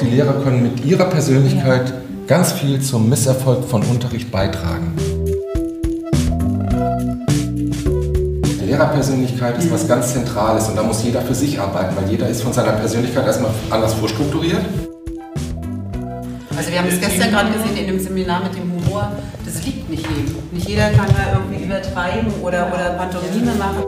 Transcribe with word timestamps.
die 0.00 0.06
Lehrer 0.06 0.32
können 0.42 0.62
mit 0.62 0.84
ihrer 0.84 1.04
Persönlichkeit 1.04 1.92
ganz 2.26 2.52
viel 2.52 2.80
zum 2.80 3.08
Misserfolg 3.08 3.64
von 3.64 3.82
Unterricht 3.82 4.30
beitragen. 4.30 4.94
Die 8.60 8.66
Lehrerpersönlichkeit 8.66 9.58
ist 9.58 9.70
was 9.70 9.86
ganz 9.86 10.12
Zentrales 10.12 10.68
und 10.68 10.76
da 10.76 10.82
muss 10.82 11.02
jeder 11.04 11.20
für 11.20 11.34
sich 11.34 11.60
arbeiten, 11.60 11.94
weil 11.96 12.10
jeder 12.10 12.28
ist 12.28 12.42
von 12.42 12.52
seiner 12.52 12.72
Persönlichkeit 12.72 13.26
erstmal 13.26 13.50
anders 13.68 13.94
vorstrukturiert. 13.94 14.64
Also 16.56 16.70
wir 16.70 16.78
haben 16.78 16.88
es 16.88 17.00
gestern 17.00 17.30
gerade 17.30 17.50
gesehen 17.52 17.76
in 17.76 17.86
dem 17.86 18.00
Seminar 18.00 18.44
mit 18.44 18.54
dem 18.54 18.72
Humor, 18.72 19.12
das 19.44 19.64
liegt 19.66 19.90
nicht 19.90 20.06
jedem. 20.08 20.36
Nicht 20.52 20.68
jeder 20.68 20.90
kann 20.90 21.08
da 21.08 21.38
irgendwie 21.38 21.64
übertreiben 21.64 22.32
oder, 22.42 22.72
oder 22.72 22.90
Pantomime 22.90 23.54
machen. 23.58 23.84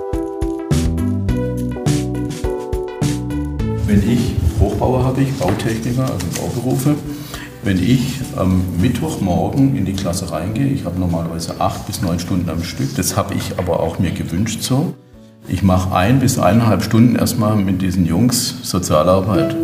Wenn 3.87 4.11
ich 4.11 4.52
Hochbauer 4.63 5.03
habe 5.05 5.23
ich, 5.23 5.33
Bautechniker, 5.39 6.03
also 6.03 6.27
Bauberufe, 6.41 6.95
wenn 7.65 7.83
ich 7.83 8.21
am 8.37 8.63
Mittwochmorgen 8.81 9.77
in 9.77 9.85
die 9.85 9.93
Klasse 9.93 10.31
reingehe, 10.31 10.69
ich 10.69 10.85
habe 10.85 11.01
normalerweise 11.01 11.61
acht 11.61 11.85
bis 11.89 12.01
neun 12.01 12.21
Stunden 12.21 12.49
am 12.49 12.63
Stück, 12.63 12.95
das 12.95 13.17
habe 13.17 13.35
ich 13.35 13.59
aber 13.59 13.81
auch 13.81 13.99
mir 13.99 14.13
gewünscht 14.13 14.63
so. 14.63 14.95
Ich 15.49 15.65
mache 15.65 15.93
ein 15.93 16.21
bis 16.21 16.39
eineinhalb 16.39 16.85
Stunden 16.85 17.17
erstmal 17.17 17.57
mit 17.57 17.83
diesen 17.83 18.07
Jungs 18.07 18.55
Sozialarbeit. 18.63 19.57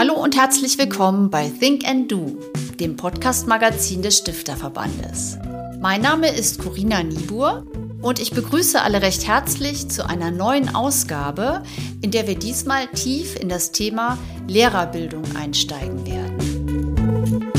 Hallo 0.00 0.20
und 0.20 0.36
herzlich 0.36 0.78
willkommen 0.78 1.30
bei 1.30 1.48
Think 1.48 1.88
and 1.88 2.10
Do, 2.10 2.38
dem 2.80 2.96
Podcast-Magazin 2.96 4.02
des 4.02 4.18
Stifterverbandes. 4.18 5.38
Mein 5.80 6.00
Name 6.00 6.28
ist 6.28 6.58
Corinna 6.58 7.04
Niebuhr 7.04 7.62
und 8.02 8.18
ich 8.18 8.32
begrüße 8.32 8.82
alle 8.82 9.00
recht 9.00 9.26
herzlich 9.26 9.88
zu 9.88 10.06
einer 10.06 10.30
neuen 10.30 10.74
Ausgabe, 10.74 11.62
in 12.02 12.10
der 12.10 12.26
wir 12.26 12.34
diesmal 12.34 12.88
tief 12.88 13.36
in 13.36 13.48
das 13.48 13.70
Thema 13.72 14.18
Lehrerbildung 14.48 15.24
einsteigen 15.36 16.04
werden. 16.04 17.52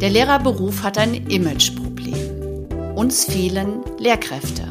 Der 0.00 0.10
Lehrerberuf 0.10 0.82
hat 0.82 0.98
ein 0.98 1.14
Imageproblem. 1.28 2.94
Uns 2.96 3.24
fehlen 3.24 3.82
Lehrkräfte. 3.98 4.68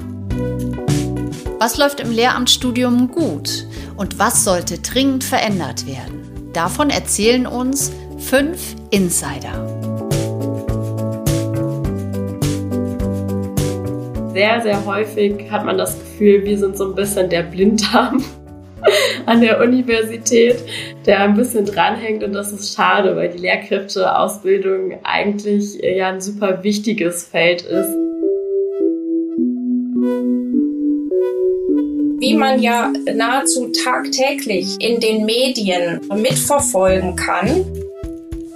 Was 1.60 1.78
läuft 1.78 2.02
im 2.02 2.12
Lehramtsstudium 2.12 3.10
gut 3.10 3.66
und 3.96 4.20
was 4.20 4.44
sollte 4.44 4.80
dringend 4.80 5.24
verändert 5.24 5.88
werden? 5.88 6.52
Davon 6.52 6.90
erzählen 6.90 7.48
uns 7.48 7.92
fünf 8.20 8.76
Insider. 8.92 9.73
Sehr, 14.34 14.62
sehr 14.62 14.86
häufig 14.86 15.50
hat 15.52 15.64
man 15.64 15.78
das 15.78 15.98
Gefühl, 16.00 16.44
wir 16.44 16.58
sind 16.58 16.76
so 16.76 16.86
ein 16.90 16.96
bisschen 16.96 17.30
der 17.30 17.44
Blinddarm 17.44 18.24
an 19.26 19.42
der 19.42 19.62
Universität, 19.62 20.58
der 21.06 21.20
ein 21.20 21.36
bisschen 21.36 21.66
dranhängt 21.66 22.24
und 22.24 22.34
das 22.34 22.52
ist 22.52 22.76
schade, 22.76 23.16
weil 23.16 23.30
die 23.30 23.38
Lehrkräfteausbildung 23.38 25.00
eigentlich 25.04 25.76
ja 25.82 26.10
ein 26.10 26.20
super 26.20 26.64
wichtiges 26.64 27.24
Feld 27.24 27.62
ist. 27.62 27.96
Wie 32.20 32.36
man 32.36 32.62
ja 32.62 32.92
nahezu 33.14 33.72
tagtäglich 33.84 34.78
in 34.80 35.00
den 35.00 35.26
Medien 35.26 36.00
mitverfolgen 36.16 37.16
kann, 37.16 37.66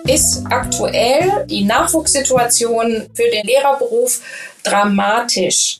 ist 0.08 0.46
aktuell 0.50 1.46
die 1.50 1.66
Nachwuchssituation 1.66 3.04
für 3.14 3.30
den 3.30 3.46
Lehrerberuf 3.46 4.22
dramatisch. 4.70 5.80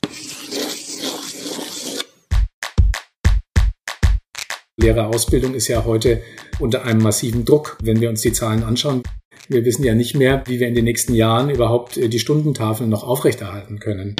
Lehrerausbildung 4.76 5.54
ist 5.54 5.68
ja 5.68 5.84
heute 5.84 6.22
unter 6.60 6.84
einem 6.84 7.02
massiven 7.02 7.44
Druck, 7.44 7.78
wenn 7.82 8.00
wir 8.00 8.08
uns 8.08 8.22
die 8.22 8.32
Zahlen 8.32 8.62
anschauen. 8.62 9.02
Wir 9.48 9.64
wissen 9.64 9.84
ja 9.84 9.94
nicht 9.94 10.14
mehr, 10.14 10.42
wie 10.46 10.60
wir 10.60 10.68
in 10.68 10.74
den 10.74 10.84
nächsten 10.84 11.14
Jahren 11.14 11.50
überhaupt 11.50 11.96
äh, 11.96 12.08
die 12.08 12.18
Stundentafeln 12.18 12.90
noch 12.90 13.02
aufrechterhalten 13.02 13.78
können. 13.78 14.16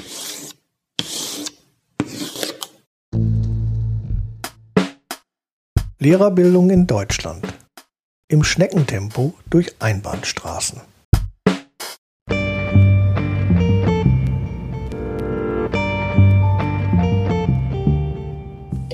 Lehrerbildung 5.99 6.71
in 6.71 6.87
Deutschland. 6.87 7.45
Im 8.29 8.45
Schneckentempo 8.45 9.35
durch 9.51 9.75
Einbahnstraßen. 9.81 10.81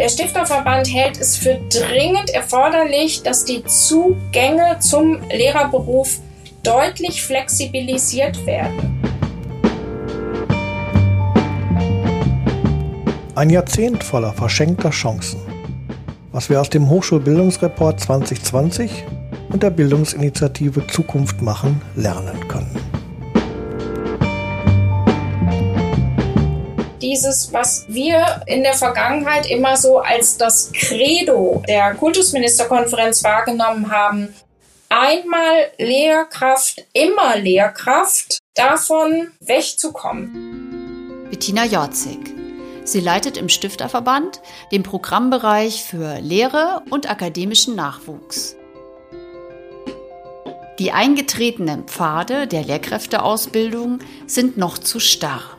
Der 0.04 0.10
Stifterverband 0.10 0.86
hält 0.92 1.18
es 1.18 1.34
für 1.34 1.58
dringend 1.70 2.28
erforderlich, 2.28 3.22
dass 3.22 3.46
die 3.46 3.64
Zugänge 3.64 4.76
zum 4.78 5.18
Lehrerberuf 5.30 6.18
deutlich 6.62 7.22
flexibilisiert 7.22 8.44
werden. 8.44 9.00
Ein 13.34 13.48
Jahrzehnt 13.48 14.04
voller 14.04 14.34
verschenkter 14.34 14.90
Chancen. 14.90 15.40
Was 16.32 16.50
wir 16.50 16.60
aus 16.60 16.68
dem 16.68 16.90
Hochschulbildungsreport 16.90 17.98
2020 17.98 19.04
und 19.48 19.62
der 19.62 19.70
Bildungsinitiative 19.70 20.86
Zukunft 20.86 21.40
machen 21.40 21.80
lernen 21.96 22.46
können. 22.46 22.83
Dieses, 27.14 27.52
was 27.52 27.84
wir 27.86 28.42
in 28.46 28.64
der 28.64 28.74
Vergangenheit 28.74 29.48
immer 29.48 29.76
so 29.76 29.98
als 29.98 30.36
das 30.36 30.72
Credo 30.72 31.62
der 31.68 31.94
Kultusministerkonferenz 31.94 33.22
wahrgenommen 33.22 33.90
haben. 33.90 34.34
Einmal 34.88 35.70
Lehrkraft, 35.78 36.84
immer 36.92 37.36
Lehrkraft, 37.36 38.38
davon 38.54 39.30
wegzukommen. 39.40 41.28
Bettina 41.30 41.64
Jorzig. 41.64 42.18
Sie 42.82 43.00
leitet 43.00 43.36
im 43.36 43.48
Stifterverband 43.48 44.40
den 44.72 44.82
Programmbereich 44.82 45.84
für 45.84 46.18
Lehre 46.20 46.82
und 46.90 47.08
akademischen 47.08 47.76
Nachwuchs. 47.76 48.56
Die 50.80 50.90
eingetretenen 50.90 51.84
Pfade 51.84 52.48
der 52.48 52.64
Lehrkräfteausbildung 52.64 54.00
sind 54.26 54.56
noch 54.56 54.78
zu 54.78 54.98
starr. 54.98 55.56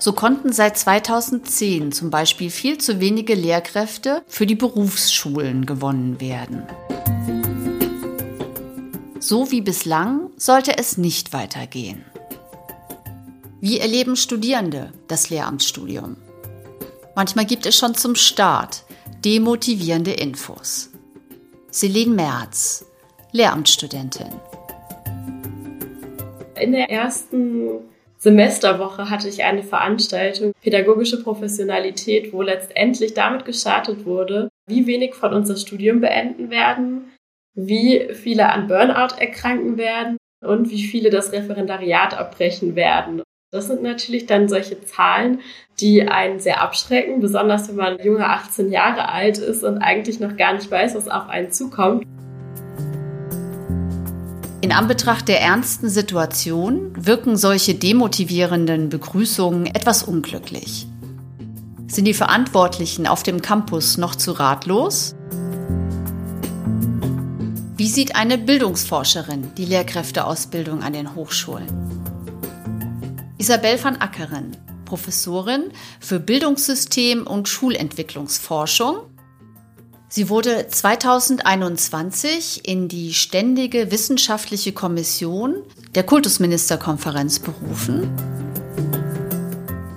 So 0.00 0.12
konnten 0.12 0.52
seit 0.52 0.78
2010 0.78 1.90
zum 1.90 2.10
Beispiel 2.10 2.50
viel 2.50 2.78
zu 2.78 3.00
wenige 3.00 3.34
Lehrkräfte 3.34 4.22
für 4.28 4.46
die 4.46 4.54
Berufsschulen 4.54 5.66
gewonnen 5.66 6.20
werden. 6.20 6.62
So 9.18 9.50
wie 9.50 9.60
bislang 9.60 10.30
sollte 10.36 10.78
es 10.78 10.98
nicht 10.98 11.32
weitergehen. 11.32 12.04
Wie 13.60 13.80
erleben 13.80 14.14
Studierende 14.14 14.92
das 15.08 15.30
Lehramtsstudium? 15.30 16.16
Manchmal 17.16 17.44
gibt 17.44 17.66
es 17.66 17.76
schon 17.76 17.96
zum 17.96 18.14
Start 18.14 18.84
demotivierende 19.24 20.12
Infos. 20.12 20.90
Celine 21.72 22.14
Merz, 22.14 22.84
Lehramtsstudentin. 23.32 24.30
In 26.60 26.70
der 26.70 26.88
ersten 26.88 27.80
Semesterwoche 28.18 29.10
hatte 29.10 29.28
ich 29.28 29.44
eine 29.44 29.62
Veranstaltung 29.62 30.52
Pädagogische 30.60 31.22
Professionalität, 31.22 32.32
wo 32.32 32.42
letztendlich 32.42 33.14
damit 33.14 33.44
gestartet 33.44 34.04
wurde, 34.04 34.48
wie 34.66 34.86
wenig 34.86 35.14
von 35.14 35.32
uns 35.32 35.48
das 35.48 35.62
Studium 35.62 36.00
beenden 36.00 36.50
werden, 36.50 37.12
wie 37.54 38.08
viele 38.12 38.52
an 38.52 38.66
Burnout 38.66 39.14
erkranken 39.18 39.78
werden 39.78 40.16
und 40.44 40.70
wie 40.70 40.82
viele 40.82 41.10
das 41.10 41.32
Referendariat 41.32 42.18
abbrechen 42.18 42.74
werden. 42.74 43.22
Das 43.50 43.68
sind 43.68 43.82
natürlich 43.82 44.26
dann 44.26 44.48
solche 44.48 44.80
Zahlen, 44.82 45.40
die 45.80 46.02
einen 46.02 46.38
sehr 46.38 46.60
abschrecken, 46.60 47.20
besonders 47.20 47.68
wenn 47.68 47.76
man 47.76 47.98
junge 48.00 48.28
18 48.28 48.70
Jahre 48.70 49.08
alt 49.08 49.38
ist 49.38 49.64
und 49.64 49.78
eigentlich 49.78 50.20
noch 50.20 50.36
gar 50.36 50.52
nicht 50.52 50.70
weiß, 50.70 50.94
was 50.96 51.08
auf 51.08 51.28
einen 51.28 51.50
zukommt. 51.50 52.04
In 54.68 54.74
Anbetracht 54.74 55.28
der 55.28 55.40
ernsten 55.40 55.88
Situation 55.88 56.92
wirken 56.94 57.38
solche 57.38 57.74
demotivierenden 57.74 58.90
Begrüßungen 58.90 59.64
etwas 59.64 60.02
unglücklich. 60.02 60.86
Sind 61.86 62.04
die 62.04 62.12
Verantwortlichen 62.12 63.06
auf 63.06 63.22
dem 63.22 63.40
Campus 63.40 63.96
noch 63.96 64.14
zu 64.14 64.32
ratlos? 64.32 65.14
Wie 67.78 67.88
sieht 67.88 68.14
eine 68.14 68.36
Bildungsforscherin 68.36 69.52
die 69.56 69.64
Lehrkräfteausbildung 69.64 70.82
an 70.82 70.92
den 70.92 71.14
Hochschulen? 71.14 71.68
Isabel 73.38 73.82
van 73.82 73.96
Ackeren, 73.96 74.54
Professorin 74.84 75.70
für 75.98 76.20
Bildungssystem 76.20 77.26
und 77.26 77.48
Schulentwicklungsforschung 77.48 78.98
Sie 80.10 80.30
wurde 80.30 80.66
2021 80.68 82.66
in 82.66 82.88
die 82.88 83.12
Ständige 83.12 83.90
Wissenschaftliche 83.90 84.72
Kommission 84.72 85.56
der 85.94 86.02
Kultusministerkonferenz 86.02 87.40
berufen. 87.40 88.10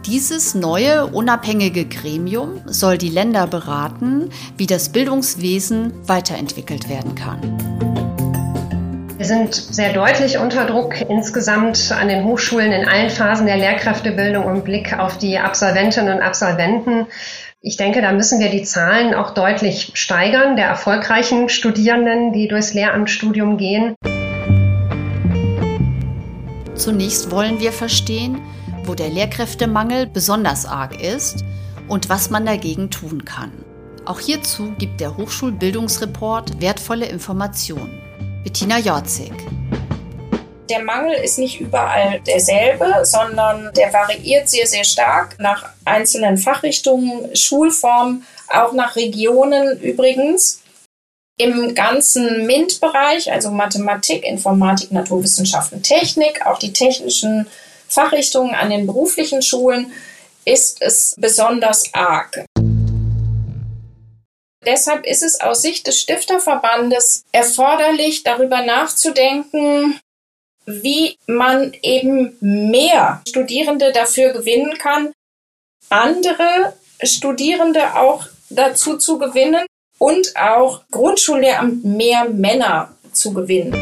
Dieses 0.06 0.54
neue 0.54 1.08
unabhängige 1.08 1.86
Gremium 1.86 2.60
soll 2.66 2.98
die 2.98 3.08
Länder 3.08 3.48
beraten, 3.48 4.32
wie 4.58 4.68
das 4.68 4.90
Bildungswesen 4.90 5.94
weiterentwickelt 6.06 6.90
werden 6.90 7.16
kann. 7.16 7.40
Wir 9.18 9.26
sind 9.26 9.54
sehr 9.54 9.94
deutlich 9.94 10.40
unter 10.40 10.66
Druck 10.66 11.00
insgesamt 11.08 11.90
an 11.92 12.10
den 12.10 12.26
Hochschulen 12.26 12.74
in 12.74 12.86
allen 12.86 13.12
Phasen 13.12 13.46
der 13.46 13.56
Lehrkräftebildung 13.56 14.50
im 14.50 14.64
Blick 14.64 14.98
auf 14.98 15.18
die 15.20 15.38
Absolventinnen 15.38 16.18
und 16.18 16.22
Absolventen. 16.22 17.06
Ich 17.64 17.78
denke, 17.78 18.02
da 18.02 18.12
müssen 18.12 18.40
wir 18.40 18.50
die 18.50 18.64
Zahlen 18.64 19.14
auch 19.14 19.36
deutlich 19.36 19.92
steigern, 19.94 20.56
der 20.56 20.66
erfolgreichen 20.66 21.48
Studierenden, 21.48 22.34
die 22.34 22.48
durchs 22.48 22.74
Lehramtsstudium 22.74 23.58
gehen. 23.58 23.94
Zunächst 26.74 27.30
wollen 27.30 27.60
wir 27.60 27.72
verstehen, 27.72 28.42
wo 28.86 28.96
der 28.96 29.10
Lehrkräftemangel 29.10 30.08
besonders 30.08 30.66
arg 30.66 31.00
ist 31.04 31.46
und 31.88 32.10
was 32.10 32.32
man 32.32 32.48
dagegen 32.48 32.90
tun 32.90 33.26
kann. 33.26 33.52
Auch 34.06 34.20
hierzu 34.20 34.74
gibt 34.80 35.00
der 35.00 35.16
Hochschulbildungsreport 35.16 36.60
wertvolle 36.62 37.06
Informationen. 37.06 38.02
Bettina 38.44 38.80
Jorzig. 38.80 39.34
Der 40.72 40.82
Mangel 40.82 41.16
ist 41.16 41.38
nicht 41.38 41.60
überall 41.60 42.22
derselbe, 42.22 43.02
sondern 43.04 43.74
der 43.74 43.92
variiert 43.92 44.48
sehr, 44.48 44.66
sehr 44.66 44.86
stark 44.86 45.38
nach 45.38 45.68
einzelnen 45.84 46.38
Fachrichtungen, 46.38 47.36
Schulformen, 47.36 48.26
auch 48.48 48.72
nach 48.72 48.96
Regionen 48.96 49.82
übrigens. 49.82 50.62
Im 51.38 51.76
ganzen 51.76 52.46
MINT-Bereich, 52.46 53.30
also 53.34 53.52
Mathematik, 53.52 54.24
Informatik, 54.24 54.94
Naturwissenschaften, 54.94 55.84
Technik, 55.84 56.46
auch 56.46 56.58
die 56.58 56.72
technischen 56.72 57.48
Fachrichtungen 57.90 58.56
an 58.56 58.70
den 58.70 58.88
beruflichen 58.88 59.42
Schulen, 59.42 59.92
ist 60.46 60.82
es 60.82 61.16
besonders 61.18 61.94
arg. 61.94 62.46
Deshalb 64.66 65.06
ist 65.06 65.24
es 65.24 65.42
aus 65.42 65.64
Sicht 65.64 65.86
des 65.88 66.00
Stifterverbandes 66.00 67.24
erforderlich, 67.34 68.24
darüber 68.24 68.62
nachzudenken, 68.62 70.00
wie 70.66 71.18
man 71.28 71.74
eben 71.82 72.38
mehr 72.40 73.22
Studierende 73.28 73.92
dafür 73.92 74.34
gewinnen 74.34 74.78
kann, 74.78 75.12
andere 75.90 76.74
Studierende 77.04 77.96
auch 77.96 78.26
dazu 78.50 78.98
zu 78.98 79.18
gewinnen 79.18 79.66
und 79.98 80.34
auch 80.36 80.82
Grundschullehramt 80.92 81.84
mehr 81.84 82.30
Männer 82.30 82.96
zu 83.12 83.34
gewinnen. 83.34 83.74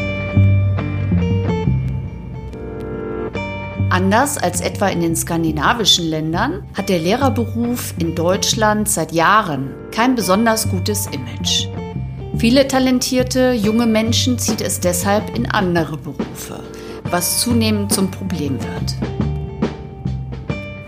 Anders 3.90 4.38
als 4.38 4.60
etwa 4.60 4.88
in 4.88 5.00
den 5.00 5.16
skandinavischen 5.16 6.08
Ländern 6.08 6.64
hat 6.74 6.88
der 6.88 7.00
Lehrerberuf 7.00 7.92
in 7.98 8.14
Deutschland 8.14 8.88
seit 8.88 9.10
Jahren 9.10 9.74
kein 9.90 10.14
besonders 10.14 10.70
gutes 10.70 11.06
Image. 11.06 11.66
Viele 12.38 12.68
talentierte 12.68 13.52
junge 13.52 13.86
Menschen 13.86 14.38
zieht 14.38 14.60
es 14.60 14.78
deshalb 14.78 15.36
in 15.36 15.50
andere 15.50 15.96
Berufe, 15.96 16.60
was 17.10 17.40
zunehmend 17.40 17.92
zum 17.92 18.10
Problem 18.10 18.58
wird. 18.62 18.94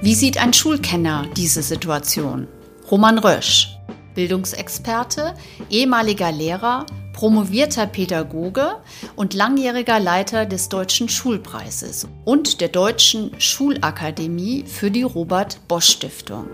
Wie 0.00 0.14
sieht 0.14 0.38
ein 0.38 0.52
Schulkenner 0.52 1.26
diese 1.36 1.62
Situation? 1.62 2.48
Roman 2.90 3.18
Rösch, 3.18 3.76
Bildungsexperte, 4.14 5.34
ehemaliger 5.70 6.32
Lehrer 6.32 6.86
promovierter 7.12 7.86
Pädagoge 7.86 8.76
und 9.16 9.34
langjähriger 9.34 10.00
Leiter 10.00 10.46
des 10.46 10.68
Deutschen 10.68 11.08
Schulpreises 11.08 12.08
und 12.24 12.60
der 12.60 12.68
Deutschen 12.68 13.38
Schulakademie 13.38 14.64
für 14.66 14.90
die 14.90 15.02
Robert 15.02 15.60
Bosch 15.68 15.90
Stiftung. 15.90 16.46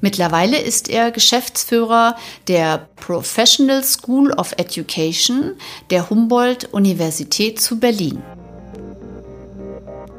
Mittlerweile 0.00 0.60
ist 0.60 0.88
er 0.88 1.10
Geschäftsführer 1.10 2.16
der 2.46 2.88
Professional 2.96 3.82
School 3.82 4.32
of 4.32 4.52
Education 4.56 5.54
der 5.90 6.08
Humboldt-Universität 6.08 7.60
zu 7.60 7.80
Berlin. 7.80 8.22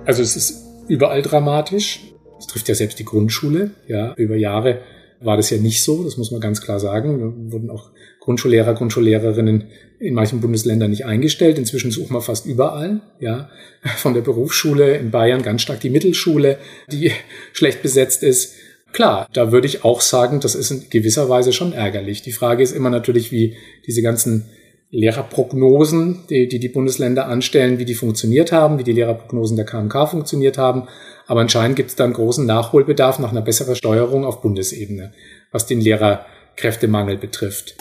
Also 0.06 0.22
es 0.22 0.36
ist 0.36 0.66
überall 0.88 1.22
dramatisch. 1.22 2.02
Es 2.40 2.48
trifft 2.48 2.68
ja 2.68 2.76
selbst 2.76 3.00
die 3.00 3.06
Grundschule. 3.06 3.72
Ja, 3.88 4.14
über 4.16 4.36
Jahre 4.36 4.82
war 5.22 5.38
das 5.38 5.50
ja 5.50 5.58
nicht 5.58 5.84
so, 5.84 6.04
das 6.04 6.18
muss 6.18 6.32
man 6.32 6.42
ganz 6.42 6.62
klar 6.62 6.80
sagen. 6.80 7.20
Da 7.20 7.52
wurden 7.54 7.70
auch 7.70 7.92
Grundschullehrer, 8.22 8.74
Grundschullehrerinnen 8.74 9.68
in 10.00 10.14
manchen 10.14 10.42
Bundesländern 10.42 10.92
nicht 10.92 11.06
eingestellt. 11.06 11.58
Inzwischen 11.58 11.92
suchen 11.92 12.14
wir 12.14 12.22
fast 12.22 12.46
überall, 12.46 13.02
ja. 13.20 13.50
Von 13.98 14.14
der 14.14 14.22
Berufsschule 14.22 14.98
in 14.98 15.12
Bayern 15.12 15.42
ganz 15.42 15.62
stark 15.62 15.80
die 15.82 15.90
Mittelschule, 15.90 16.58
die 16.92 17.12
schlecht 17.54 17.82
besetzt 17.82 18.24
ist. 18.24 18.56
Klar, 18.92 19.28
da 19.34 19.52
würde 19.52 19.68
ich 19.68 19.84
auch 19.84 20.02
sagen, 20.02 20.40
das 20.40 20.56
ist 20.56 20.72
in 20.72 20.90
gewisser 20.90 21.30
Weise 21.30 21.54
schon 21.54 21.74
ärgerlich. 21.74 22.22
Die 22.22 22.32
Frage 22.32 22.64
ist 22.64 22.72
immer 22.72 22.90
natürlich, 22.90 23.32
wie 23.32 23.56
diese 23.86 24.02
ganzen 24.02 24.50
Lehrerprognosen, 24.92 26.26
die, 26.30 26.48
die 26.48 26.60
die 26.60 26.70
Bundesländer 26.70 27.28
anstellen, 27.28 27.78
wie 27.78 27.86
die 27.86 27.94
funktioniert 27.94 28.52
haben, 28.52 28.80
wie 28.80 28.84
die 28.84 28.94
Lehrerprognosen 28.94 29.56
der 29.56 29.66
KMK 29.66 30.10
funktioniert 30.10 30.58
haben. 30.58 30.88
Aber 31.28 31.42
anscheinend 31.42 31.76
gibt 31.76 31.92
es 31.92 31.96
da 31.96 32.06
einen 32.06 32.14
großen 32.14 32.46
Nachholbedarf 32.46 33.20
nach 33.20 33.30
einer 33.30 33.44
besseren 33.44 33.76
Steuerung 33.76 34.26
auf 34.26 34.42
Bundesebene, 34.42 35.12
was 35.52 35.68
den 35.68 35.80
Lehrerkräftemangel 35.80 37.18
betrifft. 37.18 37.76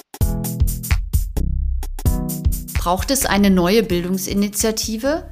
Braucht 2.74 3.10
es 3.10 3.24
eine 3.24 3.48
neue 3.48 3.82
Bildungsinitiative, 3.82 5.24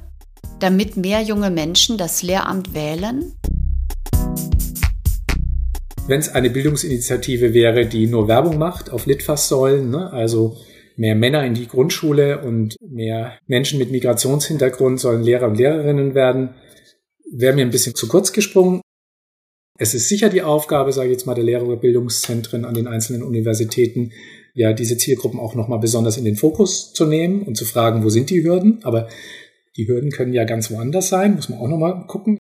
damit 0.59 0.97
mehr 0.97 1.21
junge 1.21 1.51
Menschen 1.51 1.99
das 1.99 2.23
Lehramt 2.23 2.73
wählen? 2.73 3.36
Wenn 6.07 6.21
es 6.21 6.33
eine 6.33 6.49
Bildungsinitiative 6.49 7.53
wäre, 7.53 7.85
die 7.85 8.07
nur 8.07 8.29
Werbung 8.29 8.57
macht 8.57 8.89
auf 8.89 9.05
Litfaßsäulen, 9.05 9.89
ne, 9.89 10.11
also 10.13 10.55
mehr 10.95 11.15
Männer 11.15 11.45
in 11.45 11.53
die 11.53 11.67
Grundschule 11.67 12.41
und 12.41 12.77
mehr 12.81 13.37
Menschen 13.45 13.77
mit 13.77 13.91
Migrationshintergrund 13.91 15.01
sollen 15.01 15.21
Lehrer 15.21 15.47
und 15.47 15.57
Lehrerinnen 15.57 16.15
werden, 16.15 16.55
wäre 17.29 17.53
mir 17.53 17.63
ein 17.63 17.71
bisschen 17.71 17.93
zu 17.93 18.07
kurz 18.07 18.31
gesprungen. 18.31 18.79
Es 19.77 19.93
ist 19.93 20.07
sicher 20.07 20.29
die 20.29 20.41
Aufgabe, 20.41 20.93
sage 20.93 21.09
ich 21.09 21.13
jetzt 21.13 21.25
mal, 21.25 21.35
der 21.35 21.43
Lehrerbildungszentren 21.43 22.63
an 22.63 22.73
den 22.73 22.87
einzelnen 22.87 23.21
Universitäten, 23.21 24.11
ja, 24.53 24.71
diese 24.71 24.97
Zielgruppen 24.97 25.41
auch 25.41 25.55
nochmal 25.55 25.79
besonders 25.79 26.17
in 26.17 26.25
den 26.25 26.37
Fokus 26.37 26.93
zu 26.93 27.05
nehmen 27.05 27.43
und 27.43 27.57
zu 27.57 27.65
fragen, 27.65 28.03
wo 28.03 28.09
sind 28.09 28.29
die 28.29 28.43
Hürden? 28.43 28.79
Aber 28.83 29.09
die 29.75 29.87
Hürden 29.87 30.09
können 30.09 30.33
ja 30.33 30.45
ganz 30.45 30.71
woanders 30.71 31.09
sein, 31.09 31.35
muss 31.35 31.49
man 31.49 31.59
auch 31.59 31.67
nochmal 31.67 32.07
gucken. 32.07 32.39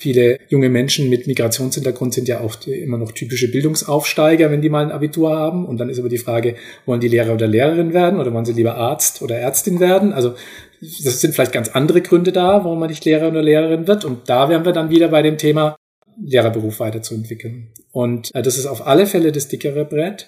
Viele 0.00 0.38
junge 0.48 0.68
Menschen 0.68 1.10
mit 1.10 1.26
Migrationshintergrund 1.26 2.14
sind 2.14 2.28
ja 2.28 2.40
auch 2.40 2.54
immer 2.66 2.98
noch 2.98 3.10
typische 3.10 3.50
Bildungsaufsteiger, 3.50 4.48
wenn 4.48 4.62
die 4.62 4.68
mal 4.68 4.84
ein 4.84 4.92
Abitur 4.92 5.36
haben. 5.36 5.66
Und 5.66 5.78
dann 5.78 5.88
ist 5.88 5.98
aber 5.98 6.08
die 6.08 6.18
Frage, 6.18 6.54
wollen 6.86 7.00
die 7.00 7.08
Lehrer 7.08 7.34
oder 7.34 7.48
Lehrerin 7.48 7.92
werden 7.92 8.20
oder 8.20 8.32
wollen 8.32 8.44
sie 8.44 8.52
lieber 8.52 8.76
Arzt 8.76 9.22
oder 9.22 9.36
Ärztin 9.36 9.80
werden? 9.80 10.12
Also 10.12 10.36
das 10.80 11.20
sind 11.20 11.34
vielleicht 11.34 11.52
ganz 11.52 11.70
andere 11.70 12.00
Gründe 12.00 12.30
da, 12.30 12.64
warum 12.64 12.78
man 12.78 12.90
nicht 12.90 13.04
Lehrer 13.04 13.28
oder 13.28 13.42
Lehrerin 13.42 13.88
wird. 13.88 14.04
Und 14.04 14.28
da 14.28 14.48
wären 14.48 14.64
wir 14.64 14.72
dann 14.72 14.90
wieder 14.90 15.08
bei 15.08 15.22
dem 15.22 15.36
Thema, 15.36 15.74
Lehrerberuf 16.20 16.78
weiterzuentwickeln. 16.78 17.72
Und 17.90 18.32
äh, 18.34 18.42
das 18.42 18.56
ist 18.56 18.66
auf 18.66 18.86
alle 18.86 19.06
Fälle 19.06 19.32
das 19.32 19.48
dickere 19.48 19.84
Brett. 19.84 20.26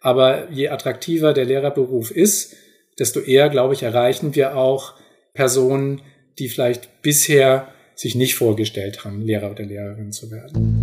Aber 0.00 0.50
je 0.50 0.68
attraktiver 0.68 1.32
der 1.32 1.44
Lehrerberuf 1.44 2.10
ist, 2.10 2.56
desto 2.98 3.20
eher, 3.20 3.48
glaube 3.48 3.74
ich, 3.74 3.84
erreichen 3.84 4.34
wir 4.34 4.56
auch 4.56 4.94
Personen, 5.34 6.02
die 6.38 6.48
vielleicht 6.48 7.02
bisher 7.02 7.68
sich 8.02 8.14
nicht 8.16 8.34
vorgestellt 8.34 9.04
haben, 9.04 9.22
Lehrer 9.22 9.50
oder 9.50 9.64
Lehrerin 9.64 10.12
zu 10.12 10.30
werden. 10.30 10.82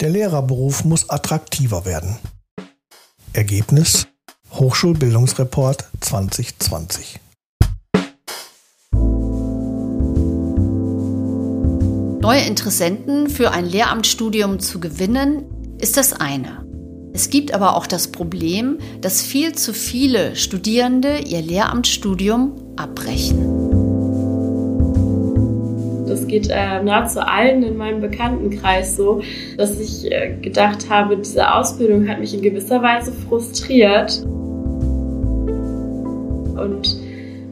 Der 0.00 0.10
Lehrerberuf 0.10 0.84
muss 0.84 1.08
attraktiver 1.08 1.86
werden. 1.86 2.18
Ergebnis 3.32 4.08
Hochschulbildungsreport 4.52 5.84
2020. 6.00 7.20
Neue 12.20 12.40
Interessenten 12.40 13.30
für 13.30 13.52
ein 13.52 13.66
Lehramtsstudium 13.66 14.58
zu 14.58 14.80
gewinnen, 14.80 15.44
ist 15.78 15.96
das 15.96 16.12
eine. 16.12 16.66
Es 17.14 17.30
gibt 17.30 17.54
aber 17.54 17.76
auch 17.76 17.86
das 17.86 18.08
Problem, 18.08 18.78
dass 19.00 19.22
viel 19.22 19.54
zu 19.54 19.72
viele 19.72 20.34
Studierende 20.34 21.20
ihr 21.20 21.40
Lehramtsstudium 21.40 22.74
abbrechen. 22.76 23.65
Das 26.26 26.32
geht 26.32 26.48
äh, 26.50 26.82
nahezu 26.82 27.20
allen 27.20 27.62
in 27.62 27.76
meinem 27.76 28.00
Bekanntenkreis 28.00 28.96
so, 28.96 29.22
dass 29.56 29.78
ich 29.78 30.10
äh, 30.10 30.34
gedacht 30.42 30.90
habe, 30.90 31.16
diese 31.16 31.54
Ausbildung 31.54 32.08
hat 32.08 32.18
mich 32.18 32.34
in 32.34 32.42
gewisser 32.42 32.82
Weise 32.82 33.12
frustriert. 33.12 34.24
Und 36.56 36.96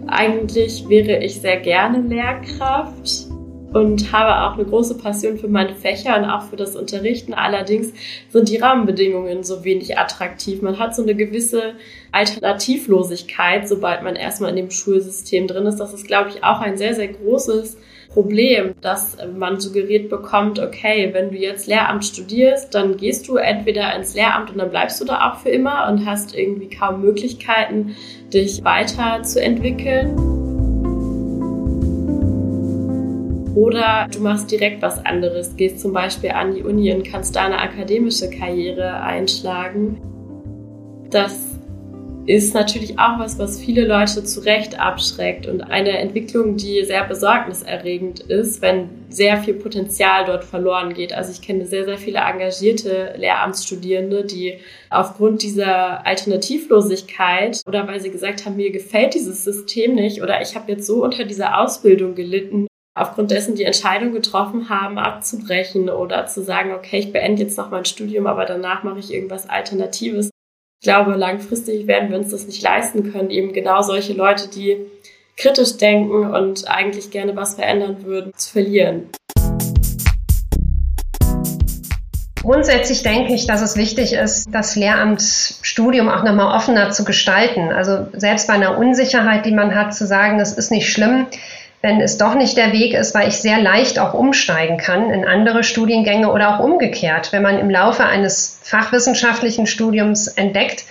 eigentlich 0.09 0.89
wäre 0.89 1.23
ich 1.23 1.41
sehr 1.41 1.59
gerne 1.59 2.01
Lehrkraft. 2.01 3.29
und 3.75 4.13
habe 4.13 4.45
auch 4.45 4.55
eine 4.57 4.65
große 4.65 4.99
Passion 4.99 5.37
für 5.37 5.49
meine 5.49 5.75
Fächer 5.75 6.17
und 6.17 6.25
auch 6.25 6.43
für 6.43 6.57
das 6.57 6.77
Unterrichten. 6.77 7.35
Allerdings 7.35 7.93
sind 8.31 8.49
die 8.49 8.57
Rahmenbedingungen 8.57 9.43
so 9.43 9.65
wenig 9.65 9.99
attraktiv. 9.99 10.63
Man 10.63 10.79
hat 10.81 10.95
so 10.97 11.03
eine 11.03 11.15
gewisse 11.15 11.75
Alternativlosigkeit, 12.13 13.69
sobald 13.69 14.03
man 14.03 14.15
erstmal 14.15 14.51
in 14.51 14.57
dem 14.57 14.71
Schulsystem 14.71 15.49
drin 15.49 15.67
ist. 15.67 15.79
Das 15.79 15.93
ist, 15.93 16.07
glaube 16.07 16.31
ich, 16.31 16.43
auch 16.45 16.61
ein 16.61 16.77
sehr, 16.77 16.95
sehr 16.95 17.09
großes 17.09 17.77
Problem, 18.15 18.75
dass 18.81 19.17
man 19.37 19.59
suggeriert 19.59 20.09
bekommt, 20.09 20.61
okay, 20.61 21.11
wenn 21.13 21.33
du 21.33 21.37
jetzt 21.37 21.67
Lehramt 21.67 22.05
studierst, 22.05 22.73
dann 22.73 22.97
gehst 22.97 23.27
du 23.27 23.35
entweder 23.35 23.93
ins 23.97 24.15
Lehramt 24.15 24.53
und 24.53 24.59
dann 24.59 24.71
bleibst 24.71 25.01
du 25.01 25.05
da 25.05 25.33
auch 25.33 25.41
für 25.41 25.49
immer 25.49 25.89
und 25.91 26.07
hast 26.07 26.33
irgendwie 26.33 26.71
kaum 26.71 27.01
Möglichkeiten, 27.01 27.97
dich 28.33 28.63
weiterzuentwickeln. 28.63 30.17
Oder 33.57 34.07
du 34.13 34.21
machst 34.21 34.49
direkt 34.49 34.81
was 34.81 35.05
anderes, 35.05 35.57
gehst 35.57 35.81
zum 35.81 35.93
Beispiel 35.93 36.31
an 36.31 36.55
die 36.55 36.63
Uni 36.63 36.95
und 36.95 37.03
kannst 37.05 37.35
da 37.35 37.47
eine 37.47 37.59
akademische 37.59 38.31
Karriere 38.31 39.01
einschlagen. 39.01 40.01
Das 41.11 41.54
ist 42.27 42.55
natürlich 42.55 42.99
auch 42.99 43.19
was, 43.19 43.39
was 43.39 43.61
viele 43.61 43.87
Leute 43.87 44.25
zu 44.25 44.41
Recht 44.41 44.81
abschreckt 44.81 45.47
und 45.47 45.61
eine 45.61 45.99
Entwicklung, 45.99 46.57
die 46.57 46.83
sehr 46.85 47.05
besorgniserregend 47.05 48.21
ist, 48.21 48.63
wenn 48.63 48.89
sehr 49.11 49.37
viel 49.37 49.55
Potenzial 49.55 50.25
dort 50.25 50.45
verloren 50.45 50.95
geht. 50.95 51.13
Also 51.13 51.33
ich 51.33 51.43
kenne 51.43 51.67
sehr, 51.67 51.85
sehr 51.85 51.99
viele 51.99 52.21
engagierte 52.21 53.15
Lehramtsstudierende, 53.17 54.25
die 54.25 54.59
aufgrund 54.89 55.43
dieser 55.43 56.07
Alternativlosigkeit 56.07 57.61
oder 57.67 57.87
weil 57.87 58.01
sie 58.01 58.11
gesagt 58.11 58.47
haben, 58.47 58.57
mir 58.57 58.73
gefällt 58.73 59.15
dieses 59.15 59.45
System 59.45 59.95
nicht 59.95 60.23
oder 60.23 60.41
ich 60.41 60.55
habe 60.55 60.73
jetzt 60.73 60.87
so 60.87 61.05
unter 61.05 61.25
dieser 61.25 61.61
Ausbildung 61.61 62.15
gelitten, 62.15 62.67
aufgrund 62.97 63.33
dessen 63.33 63.55
die 63.55 63.65
Entscheidung 63.65 64.13
getroffen 64.13 64.71
haben, 64.71 64.99
abzubrechen 64.99 65.91
oder 65.91 66.27
zu 66.27 66.43
sagen, 66.43 66.73
okay, 66.73 66.99
ich 66.99 67.13
beende 67.13 67.43
jetzt 67.43 67.59
noch 67.59 67.71
mein 67.71 67.85
Studium, 67.85 68.27
aber 68.27 68.47
danach 68.47 68.83
mache 68.83 69.01
ich 69.01 69.13
irgendwas 69.13 69.49
Alternatives. 69.49 70.31
Ich 70.85 70.87
glaube, 70.87 71.13
langfristig 71.13 71.87
werden 71.87 72.11
wir 72.11 72.19
uns 72.19 72.31
das 72.31 72.47
nicht 72.47 72.63
leisten 72.63 73.11
können, 73.11 73.31
eben 73.31 73.55
genau 73.55 73.81
solche 73.81 74.13
Leute, 74.13 74.51
die 74.51 74.77
kritisch 75.35 75.79
denken 75.79 76.27
und 76.35 76.69
eigentlich 76.69 77.11
gerne 77.11 77.35
was 77.35 77.55
verändern 77.55 78.05
würden, 78.05 78.35
zu 78.37 78.53
verlieren. 78.53 79.09
Grundsätzlich 82.43 83.03
denke 83.03 83.33
ich, 83.33 83.47
dass 83.47 83.63
es 83.63 83.79
wichtig 83.79 84.13
ist, 84.13 84.49
das 84.53 84.77
Lehramtsstudium 84.77 86.11
auch 86.11 86.23
nochmal 86.23 86.55
offener 86.55 86.91
zu 86.91 87.05
gestalten. 87.05 87.73
Also 87.73 88.07
selbst 88.13 88.47
bei 88.47 88.53
einer 88.53 88.77
Unsicherheit, 88.77 89.47
die 89.47 89.53
man 89.53 89.75
hat, 89.75 89.95
zu 89.95 90.07
sagen, 90.07 90.39
es 90.39 90.53
ist 90.53 90.71
nicht 90.71 90.93
schlimm, 90.93 91.27
wenn 91.85 92.01
es 92.01 92.17
doch 92.17 92.35
nicht 92.35 92.57
der 92.57 92.73
Weg 92.73 92.95
ist, 92.95 93.15
weil 93.15 93.29
ich 93.29 93.37
sehr 93.37 93.61
leicht 93.61 93.99
auch 93.99 94.15
umsteigen 94.15 94.79
kann 94.79 95.11
in 95.11 95.27
andere 95.27 95.63
Studiengänge 95.63 96.33
oder 96.33 96.55
auch 96.55 96.65
umgekehrt. 96.65 97.31
Wenn 97.31 97.43
man 97.43 97.59
im 97.59 97.69
Laufe 97.69 98.07
eines 98.07 98.59
fachwissenschaftlichen 98.63 99.67
Studiums 99.67 100.27
entdeckt, 100.27 100.87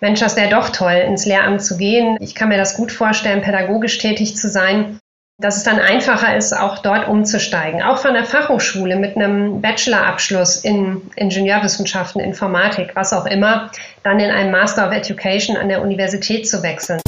Mensch, 0.00 0.20
das 0.20 0.36
wäre 0.36 0.50
doch 0.50 0.68
toll, 0.68 0.92
ins 0.92 1.24
Lehramt 1.24 1.62
zu 1.62 1.78
gehen. 1.78 2.18
Ich 2.20 2.34
kann 2.34 2.50
mir 2.50 2.58
das 2.58 2.76
gut 2.76 2.92
vorstellen, 2.92 3.40
pädagogisch 3.40 3.96
tätig 3.96 4.36
zu 4.36 4.50
sein, 4.50 4.98
dass 5.38 5.56
es 5.56 5.62
dann 5.62 5.78
einfacher 5.78 6.36
ist, 6.36 6.52
auch 6.52 6.80
dort 6.80 7.08
umzusteigen. 7.08 7.80
Auch 7.80 7.96
von 7.96 8.12
der 8.12 8.26
Fachhochschule 8.26 8.96
mit 8.96 9.16
einem 9.16 9.62
Bachelorabschluss 9.62 10.58
in 10.58 11.00
Ingenieurwissenschaften, 11.16 12.20
Informatik, 12.20 12.90
was 12.94 13.14
auch 13.14 13.24
immer, 13.24 13.70
dann 14.02 14.20
in 14.20 14.30
einem 14.30 14.50
Master 14.50 14.86
of 14.86 14.92
Education 14.92 15.56
an 15.56 15.70
der 15.70 15.80
Universität 15.80 16.46
zu 16.46 16.62
wechseln. 16.62 17.00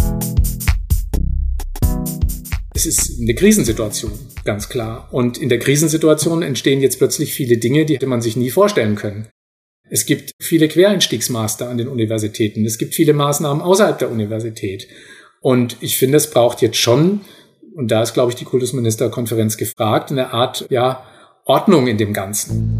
Es 2.74 2.86
ist 2.86 3.20
eine 3.20 3.34
Krisensituation, 3.34 4.12
ganz 4.44 4.68
klar. 4.68 5.08
Und 5.12 5.38
in 5.38 5.48
der 5.48 5.58
Krisensituation 5.58 6.42
entstehen 6.42 6.80
jetzt 6.80 6.98
plötzlich 6.98 7.34
viele 7.34 7.58
Dinge, 7.58 7.84
die 7.84 7.94
hätte 7.94 8.06
man 8.06 8.22
sich 8.22 8.36
nie 8.36 8.50
vorstellen 8.50 8.94
können. 8.94 9.28
Es 9.90 10.06
gibt 10.06 10.32
viele 10.40 10.68
Quereinstiegsmaster 10.68 11.68
an 11.68 11.76
den 11.76 11.88
Universitäten. 11.88 12.64
Es 12.64 12.78
gibt 12.78 12.94
viele 12.94 13.12
Maßnahmen 13.12 13.62
außerhalb 13.62 13.98
der 13.98 14.10
Universität. 14.10 14.88
Und 15.42 15.76
ich 15.80 15.98
finde, 15.98 16.16
es 16.16 16.30
braucht 16.30 16.62
jetzt 16.62 16.78
schon, 16.78 17.20
und 17.74 17.90
da 17.90 18.02
ist, 18.02 18.14
glaube 18.14 18.30
ich, 18.30 18.36
die 18.36 18.44
Kultusministerkonferenz 18.44 19.58
gefragt, 19.58 20.10
eine 20.10 20.32
Art, 20.32 20.66
ja, 20.70 21.04
Ordnung 21.44 21.88
in 21.88 21.98
dem 21.98 22.14
Ganzen. 22.14 22.78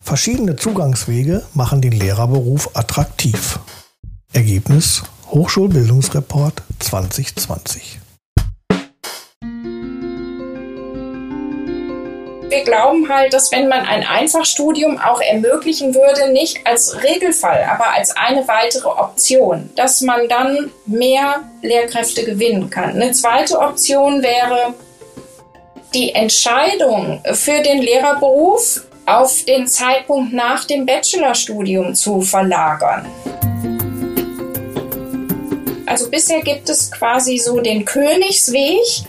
Verschiedene 0.00 0.56
Zugangswege 0.56 1.44
machen 1.54 1.80
den 1.80 1.92
Lehrerberuf 1.92 2.70
attraktiv. 2.74 3.58
Ergebnis 4.32 5.02
Hochschulbildungsreport 5.30 6.62
2020. 6.78 7.98
Wir 12.48 12.64
glauben 12.64 13.10
halt, 13.10 13.34
dass 13.34 13.52
wenn 13.52 13.68
man 13.68 13.80
ein 13.80 14.06
Einfachstudium 14.06 14.98
auch 14.98 15.20
ermöglichen 15.20 15.94
würde, 15.94 16.32
nicht 16.32 16.66
als 16.66 17.02
Regelfall, 17.02 17.62
aber 17.70 17.92
als 17.92 18.16
eine 18.16 18.48
weitere 18.48 18.88
Option, 18.88 19.68
dass 19.76 20.00
man 20.00 20.28
dann 20.28 20.70
mehr 20.86 21.42
Lehrkräfte 21.60 22.24
gewinnen 22.24 22.70
kann. 22.70 22.90
Eine 22.90 23.12
zweite 23.12 23.58
Option 23.58 24.22
wäre, 24.22 24.72
die 25.92 26.14
Entscheidung 26.14 27.22
für 27.34 27.60
den 27.60 27.82
Lehrerberuf 27.82 28.82
auf 29.04 29.44
den 29.44 29.66
Zeitpunkt 29.66 30.32
nach 30.32 30.64
dem 30.64 30.86
Bachelorstudium 30.86 31.94
zu 31.94 32.22
verlagern. 32.22 33.06
Also 35.88 36.10
bisher 36.10 36.42
gibt 36.42 36.68
es 36.68 36.90
quasi 36.90 37.38
so 37.38 37.60
den 37.60 37.84
Königsweg. 37.84 39.06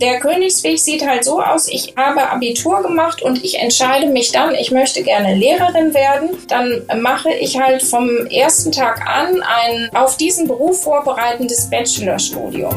Der 0.00 0.18
Königsweg 0.18 0.78
sieht 0.78 1.06
halt 1.06 1.24
so 1.24 1.40
aus, 1.40 1.68
ich 1.68 1.94
habe 1.96 2.28
Abitur 2.28 2.82
gemacht 2.82 3.22
und 3.22 3.42
ich 3.44 3.60
entscheide 3.60 4.08
mich 4.08 4.32
dann, 4.32 4.54
ich 4.54 4.70
möchte 4.70 5.02
gerne 5.02 5.34
Lehrerin 5.34 5.94
werden. 5.94 6.30
Dann 6.48 6.84
mache 7.00 7.32
ich 7.32 7.60
halt 7.60 7.82
vom 7.82 8.26
ersten 8.26 8.72
Tag 8.72 9.06
an 9.06 9.40
ein 9.42 9.90
auf 9.94 10.16
diesen 10.16 10.48
Beruf 10.48 10.82
vorbereitendes 10.82 11.70
Bachelorstudium. 11.70 12.74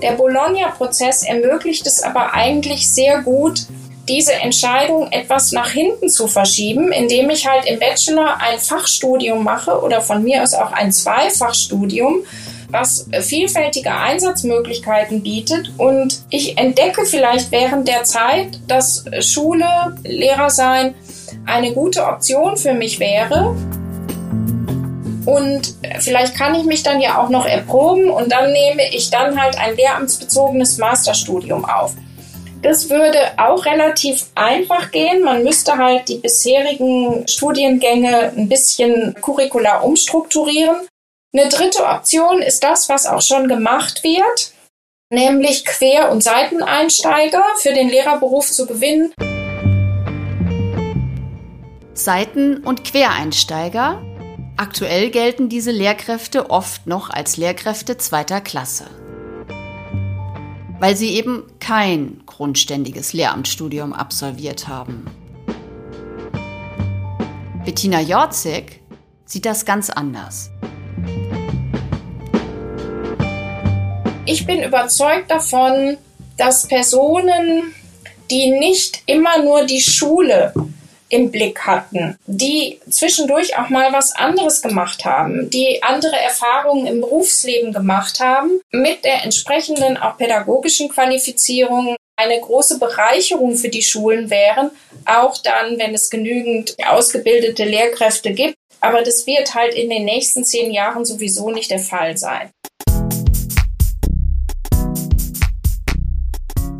Der 0.00 0.12
Bologna-Prozess 0.12 1.24
ermöglicht 1.24 1.86
es 1.86 2.02
aber 2.02 2.32
eigentlich 2.32 2.88
sehr 2.88 3.22
gut, 3.22 3.66
diese 4.10 4.32
Entscheidung 4.32 5.10
etwas 5.12 5.52
nach 5.52 5.70
hinten 5.70 6.08
zu 6.08 6.26
verschieben, 6.26 6.90
indem 6.90 7.30
ich 7.30 7.46
halt 7.46 7.64
im 7.66 7.78
Bachelor 7.78 8.38
ein 8.40 8.58
Fachstudium 8.58 9.44
mache 9.44 9.80
oder 9.80 10.00
von 10.00 10.24
mir 10.24 10.42
aus 10.42 10.52
auch 10.52 10.72
ein 10.72 10.90
Zweifachstudium, 10.90 12.24
was 12.70 13.06
vielfältige 13.20 13.92
Einsatzmöglichkeiten 13.92 15.22
bietet. 15.22 15.72
Und 15.78 16.22
ich 16.28 16.58
entdecke 16.58 17.04
vielleicht 17.04 17.52
während 17.52 17.86
der 17.86 18.02
Zeit, 18.02 18.58
dass 18.66 19.04
Schule, 19.20 19.96
Lehrer 20.02 20.50
sein 20.50 20.94
eine 21.46 21.72
gute 21.72 22.04
Option 22.04 22.56
für 22.56 22.74
mich 22.74 22.98
wäre. 22.98 23.54
Und 25.24 25.76
vielleicht 26.00 26.34
kann 26.34 26.56
ich 26.56 26.64
mich 26.64 26.82
dann 26.82 27.00
ja 27.00 27.22
auch 27.22 27.28
noch 27.28 27.46
erproben 27.46 28.10
und 28.10 28.32
dann 28.32 28.50
nehme 28.52 28.82
ich 28.92 29.10
dann 29.10 29.40
halt 29.40 29.56
ein 29.56 29.76
lehramtsbezogenes 29.76 30.78
Masterstudium 30.78 31.64
auf. 31.64 31.94
Das 32.62 32.90
würde 32.90 33.18
auch 33.38 33.64
relativ 33.64 34.26
einfach 34.34 34.90
gehen. 34.90 35.22
Man 35.22 35.44
müsste 35.44 35.78
halt 35.78 36.08
die 36.08 36.18
bisherigen 36.18 37.26
Studiengänge 37.26 38.32
ein 38.36 38.50
bisschen 38.50 39.14
curricular 39.22 39.82
umstrukturieren. 39.82 40.86
Eine 41.32 41.48
dritte 41.48 41.84
Option 41.84 42.42
ist 42.42 42.62
das, 42.62 42.90
was 42.90 43.06
auch 43.06 43.22
schon 43.22 43.48
gemacht 43.48 44.04
wird, 44.04 44.52
nämlich 45.10 45.64
Quer- 45.64 46.10
und 46.10 46.22
Seiteneinsteiger 46.22 47.42
für 47.56 47.72
den 47.72 47.88
Lehrerberuf 47.88 48.50
zu 48.50 48.66
gewinnen. 48.66 49.14
Seiten- 51.94 52.58
und 52.64 52.84
Quereinsteiger. 52.84 54.02
Aktuell 54.58 55.10
gelten 55.10 55.48
diese 55.48 55.70
Lehrkräfte 55.70 56.50
oft 56.50 56.86
noch 56.86 57.08
als 57.08 57.38
Lehrkräfte 57.38 57.96
zweiter 57.96 58.42
Klasse 58.42 58.84
weil 60.80 60.96
sie 60.96 61.10
eben 61.10 61.44
kein 61.60 62.22
grundständiges 62.26 63.12
Lehramtsstudium 63.12 63.92
absolviert 63.92 64.66
haben. 64.66 65.04
Bettina 67.64 68.00
Jorzig 68.00 68.80
sieht 69.26 69.44
das 69.44 69.64
ganz 69.64 69.90
anders. 69.90 70.50
Ich 74.24 74.46
bin 74.46 74.62
überzeugt 74.62 75.30
davon, 75.30 75.98
dass 76.38 76.66
Personen, 76.66 77.74
die 78.30 78.50
nicht 78.50 79.02
immer 79.06 79.42
nur 79.42 79.66
die 79.66 79.80
Schule 79.80 80.54
im 81.10 81.30
Blick 81.30 81.66
hatten, 81.66 82.16
die 82.26 82.80
zwischendurch 82.88 83.58
auch 83.58 83.68
mal 83.68 83.92
was 83.92 84.14
anderes 84.14 84.62
gemacht 84.62 85.04
haben, 85.04 85.50
die 85.50 85.82
andere 85.82 86.16
Erfahrungen 86.16 86.86
im 86.86 87.00
Berufsleben 87.00 87.72
gemacht 87.72 88.20
haben, 88.20 88.60
mit 88.70 89.04
der 89.04 89.24
entsprechenden 89.24 89.96
auch 89.96 90.16
pädagogischen 90.16 90.88
Qualifizierung 90.88 91.96
eine 92.16 92.40
große 92.40 92.78
Bereicherung 92.78 93.56
für 93.56 93.68
die 93.68 93.82
Schulen 93.82 94.30
wären, 94.30 94.70
auch 95.06 95.38
dann, 95.38 95.78
wenn 95.78 95.94
es 95.94 96.10
genügend 96.10 96.76
ausgebildete 96.86 97.64
Lehrkräfte 97.64 98.32
gibt. 98.32 98.54
Aber 98.80 99.02
das 99.02 99.26
wird 99.26 99.54
halt 99.54 99.74
in 99.74 99.90
den 99.90 100.04
nächsten 100.04 100.44
zehn 100.44 100.70
Jahren 100.70 101.04
sowieso 101.04 101.50
nicht 101.50 101.70
der 101.70 101.80
Fall 101.80 102.16
sein. 102.16 102.50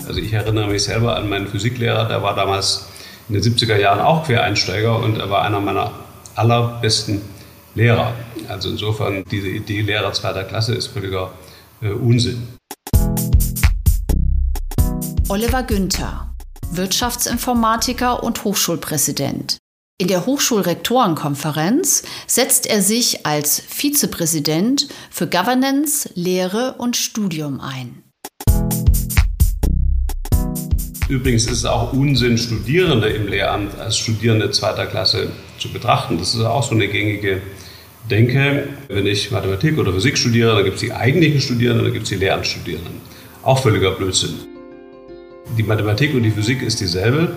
Also 0.06 0.20
ich 0.20 0.32
erinnere 0.32 0.66
mich 0.66 0.84
selber 0.84 1.16
an 1.16 1.28
meinen 1.28 1.46
Physiklehrer, 1.46 2.08
der 2.08 2.22
war 2.22 2.34
damals 2.34 2.89
in 3.30 3.40
den 3.40 3.42
70er 3.44 3.76
Jahren 3.76 4.00
auch 4.00 4.26
Quereinsteiger 4.26 4.98
und 4.98 5.18
er 5.18 5.30
war 5.30 5.42
einer 5.42 5.60
meiner 5.60 5.92
allerbesten 6.34 7.22
Lehrer. 7.76 8.12
Also 8.48 8.70
insofern, 8.70 9.24
diese 9.30 9.48
Idee 9.48 9.82
Lehrer 9.82 10.12
zweiter 10.12 10.42
Klasse 10.42 10.74
ist 10.74 10.88
völliger 10.88 11.30
äh, 11.80 11.90
Unsinn. 11.90 12.48
Oliver 15.28 15.62
Günther, 15.62 16.34
Wirtschaftsinformatiker 16.72 18.24
und 18.24 18.42
Hochschulpräsident. 18.42 19.58
In 20.00 20.08
der 20.08 20.26
Hochschulrektorenkonferenz 20.26 22.02
setzt 22.26 22.66
er 22.66 22.82
sich 22.82 23.26
als 23.26 23.60
Vizepräsident 23.60 24.88
für 25.08 25.28
Governance, 25.28 26.10
Lehre 26.14 26.74
und 26.78 26.96
Studium 26.96 27.60
ein. 27.60 28.02
Übrigens 31.10 31.46
ist 31.46 31.58
es 31.58 31.64
auch 31.64 31.92
Unsinn, 31.92 32.38
Studierende 32.38 33.08
im 33.08 33.26
Lehramt 33.26 33.76
als 33.80 33.98
Studierende 33.98 34.52
zweiter 34.52 34.86
Klasse 34.86 35.30
zu 35.58 35.68
betrachten. 35.72 36.18
Das 36.18 36.36
ist 36.36 36.40
auch 36.42 36.62
so 36.62 36.72
eine 36.72 36.86
gängige 36.86 37.40
Denke. 38.08 38.68
Wenn 38.86 39.08
ich 39.08 39.32
Mathematik 39.32 39.76
oder 39.76 39.92
Physik 39.92 40.16
studiere, 40.16 40.54
dann 40.54 40.62
gibt 40.62 40.76
es 40.76 40.82
die 40.82 40.92
eigentlichen 40.92 41.40
Studierenden, 41.40 41.86
dann 41.86 41.92
gibt 41.92 42.04
es 42.04 42.10
die 42.10 42.14
Lehramtsstudierenden. 42.14 42.92
Auch 43.42 43.58
völliger 43.58 43.90
Blödsinn. 43.90 44.34
Die 45.58 45.64
Mathematik 45.64 46.14
und 46.14 46.22
die 46.22 46.30
Physik 46.30 46.62
ist 46.62 46.80
dieselbe, 46.80 47.32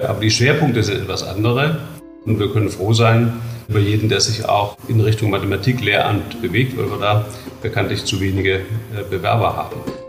aber 0.00 0.18
die 0.18 0.32
Schwerpunkte 0.32 0.82
sind 0.82 1.02
etwas 1.02 1.22
andere. 1.22 1.78
Und 2.24 2.40
wir 2.40 2.52
können 2.52 2.68
froh 2.68 2.94
sein 2.94 3.34
über 3.68 3.78
jeden, 3.78 4.08
der 4.08 4.20
sich 4.20 4.44
auch 4.44 4.76
in 4.88 5.00
Richtung 5.00 5.30
Mathematik-Lehramt 5.30 6.42
bewegt, 6.42 6.76
weil 6.76 6.90
wir 6.90 6.98
da 6.98 7.24
bekanntlich 7.62 8.04
zu 8.04 8.20
wenige 8.20 8.54
äh, 8.54 8.62
Bewerber 9.08 9.54
haben. 9.54 10.03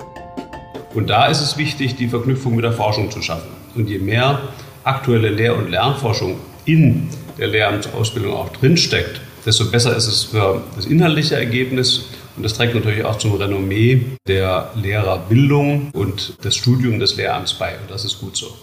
Und 0.96 1.10
da 1.10 1.28
ist 1.28 1.42
es 1.42 1.58
wichtig, 1.58 1.96
die 1.98 2.08
Verknüpfung 2.08 2.56
mit 2.56 2.64
der 2.64 2.72
Forschung 2.72 3.12
zu 3.12 3.22
schaffen. 3.22 3.50
Und 3.76 3.90
je 3.90 4.00
mehr 4.00 4.40
aktuelle 4.86 5.30
Lehr- 5.30 5.58
und 5.58 5.70
Lernforschung 5.70 6.38
in 6.64 7.10
der 7.38 7.48
Lehramtsausbildung 7.48 8.34
auch 8.34 8.50
drinsteckt, 8.50 9.20
desto 9.46 9.66
besser 9.66 9.96
ist 9.96 10.08
es 10.08 10.24
für 10.24 10.62
das 10.76 10.86
inhaltliche 10.86 11.36
Ergebnis 11.36 12.06
und 12.38 12.44
das 12.44 12.54
trägt 12.54 12.76
natürlich 12.76 13.04
auch 13.04 13.18
zum 13.18 13.36
Renommee 13.36 14.06
der 14.28 14.72
Lehrerbildung 14.76 15.92
und 15.94 16.44
des 16.44 16.56
Studiums 16.56 17.00
des 17.00 17.18
Lehramts 17.18 17.54
bei. 17.54 17.78
Und 17.78 17.92
das 17.92 18.06
ist 18.06 18.20
gut 18.20 18.38
so. 18.38 18.54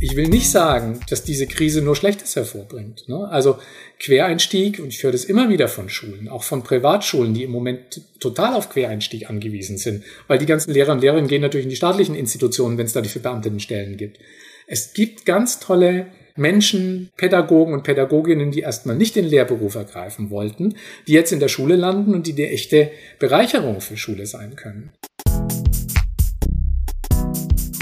Ich 0.00 0.14
will 0.14 0.28
nicht 0.28 0.48
sagen, 0.48 1.00
dass 1.10 1.24
diese 1.24 1.48
Krise 1.48 1.82
nur 1.82 1.96
Schlechtes 1.96 2.36
hervorbringt. 2.36 3.08
Ne? 3.08 3.28
Also 3.28 3.58
Quereinstieg, 3.98 4.78
und 4.78 4.88
ich 4.88 5.02
höre 5.02 5.10
das 5.10 5.24
immer 5.24 5.48
wieder 5.48 5.66
von 5.66 5.88
Schulen, 5.88 6.28
auch 6.28 6.44
von 6.44 6.62
Privatschulen, 6.62 7.34
die 7.34 7.42
im 7.42 7.50
Moment 7.50 8.02
total 8.20 8.54
auf 8.54 8.70
Quereinstieg 8.70 9.28
angewiesen 9.28 9.76
sind, 9.76 10.04
weil 10.28 10.38
die 10.38 10.46
ganzen 10.46 10.72
Lehrer 10.72 10.92
und 10.92 11.00
Lehrerinnen 11.00 11.26
gehen 11.26 11.42
natürlich 11.42 11.64
in 11.64 11.70
die 11.70 11.76
staatlichen 11.76 12.14
Institutionen, 12.14 12.78
wenn 12.78 12.86
es 12.86 12.92
da 12.92 13.00
die 13.00 13.08
Verbeamtenstellen 13.08 13.96
gibt. 13.96 14.20
Es 14.68 14.92
gibt 14.92 15.26
ganz 15.26 15.58
tolle 15.58 16.06
Menschen, 16.36 17.10
Pädagogen 17.16 17.74
und 17.74 17.82
Pädagoginnen, 17.82 18.52
die 18.52 18.60
erstmal 18.60 18.94
nicht 18.94 19.16
den 19.16 19.24
Lehrberuf 19.24 19.74
ergreifen 19.74 20.30
wollten, 20.30 20.76
die 21.08 21.12
jetzt 21.12 21.32
in 21.32 21.40
der 21.40 21.48
Schule 21.48 21.74
landen 21.74 22.14
und 22.14 22.28
die 22.28 22.34
eine 22.34 22.52
echte 22.52 22.92
Bereicherung 23.18 23.80
für 23.80 23.96
Schule 23.96 24.26
sein 24.26 24.54
können. 24.54 24.92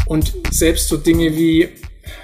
Und 0.06 0.32
selbst 0.50 0.88
so 0.88 0.96
Dinge 0.96 1.36
wie 1.36 1.68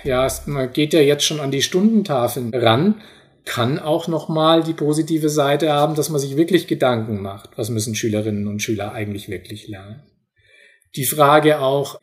ja, 0.04 0.28
man 0.46 0.72
geht 0.72 0.92
ja 0.92 1.00
jetzt 1.00 1.24
schon 1.24 1.40
an 1.40 1.50
die 1.50 1.62
Stundentafeln 1.62 2.52
ran, 2.54 3.00
kann 3.44 3.78
auch 3.78 4.08
nochmal 4.08 4.62
die 4.62 4.72
positive 4.72 5.28
Seite 5.28 5.72
haben, 5.72 5.94
dass 5.94 6.10
man 6.10 6.20
sich 6.20 6.36
wirklich 6.36 6.66
Gedanken 6.66 7.22
macht, 7.22 7.50
was 7.56 7.70
müssen 7.70 7.94
Schülerinnen 7.94 8.46
und 8.46 8.62
Schüler 8.62 8.92
eigentlich 8.92 9.28
wirklich 9.28 9.68
lernen. 9.68 10.02
Die 10.94 11.04
Frage 11.04 11.60
auch, 11.60 11.98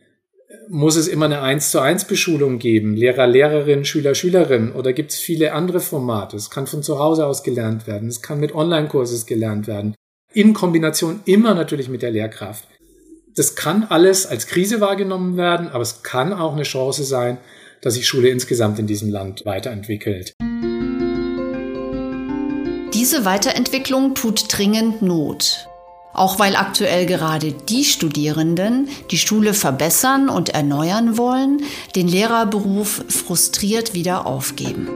muss 0.68 0.96
es 0.96 1.08
immer 1.08 1.26
eine 1.26 1.42
1 1.42 1.72
zu 1.72 1.80
1 1.80 2.06
Beschulung 2.06 2.60
geben, 2.60 2.96
Lehrer, 2.96 3.28
Lehrerin, 3.28 3.86
Schüler, 3.86 4.16
Schülerin, 4.16 4.72
oder 4.72 4.94
gibt 4.94 5.12
es 5.12 5.20
viele 5.20 5.54
andere 5.54 5.80
Formate? 5.80 6.38
Es 6.38 6.50
kann 6.50 6.68
von 6.68 6.84
zu 6.84 7.00
Hause 7.00 7.26
aus 7.26 7.44
gelernt 7.44 7.88
werden, 7.88 8.10
es 8.10 8.22
kann 8.22 8.40
mit 8.40 8.54
Online-Kurses 8.54 9.26
gelernt 9.26 9.68
werden, 9.68 9.96
in 10.34 10.54
Kombination 10.54 11.22
immer 11.26 11.54
natürlich 11.54 11.90
mit 11.90 12.02
der 12.02 12.12
Lehrkraft. 12.12 12.68
Das 13.36 13.56
kann 13.56 13.84
alles 13.84 14.26
als 14.26 14.48
Krise 14.48 14.82
wahrgenommen 14.82 15.38
werden, 15.38 15.70
aber 15.70 15.82
es 15.82 16.04
kann 16.04 16.34
auch 16.34 16.54
eine 16.54 16.64
Chance 16.64 17.04
sein, 17.04 17.38
dass 17.82 17.96
sich 17.96 18.08
Schule 18.08 18.30
insgesamt 18.30 18.80
in 18.80 18.88
diesem 18.88 19.10
Land 19.10 19.46
weiterentwickelt. 19.46 20.34
Diese 22.94 23.24
Weiterentwicklung 23.26 24.14
tut 24.14 24.46
dringend 24.50 25.02
Not. 25.02 25.68
Auch 26.14 26.40
weil 26.40 26.56
aktuell 26.56 27.06
gerade 27.06 27.54
die 27.54 27.86
Studierenden, 27.86 28.90
die 29.12 29.18
Schule 29.18 29.54
verbessern 29.54 30.28
und 30.28 30.50
erneuern 30.50 31.18
wollen, 31.18 31.62
den 31.96 32.08
Lehrerberuf 32.08 33.06
frustriert 33.08 33.94
wieder 33.94 34.26
aufgeben. 34.26 34.90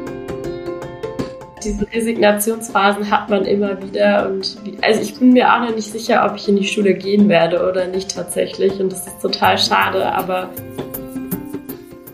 Diese 1.64 1.90
Resignationsphasen 1.94 3.10
hat 3.10 3.30
man 3.30 3.46
immer 3.46 3.82
wieder 3.82 4.30
und 4.30 4.58
also 4.82 5.02
ich 5.02 5.16
bin 5.16 5.32
mir 5.32 5.54
auch 5.54 5.62
noch 5.62 5.74
nicht 5.74 5.90
sicher, 5.90 6.28
ob 6.30 6.36
ich 6.36 6.50
in 6.50 6.58
die 6.58 6.68
Schule 6.68 6.94
gehen 6.94 7.30
werde 7.30 7.66
oder 7.70 7.88
nicht 7.88 8.14
tatsächlich 8.14 8.82
und 8.82 8.92
das 8.92 9.08
ist 9.08 9.22
total 9.22 9.58
schade, 9.58 10.06
aber 10.06 10.50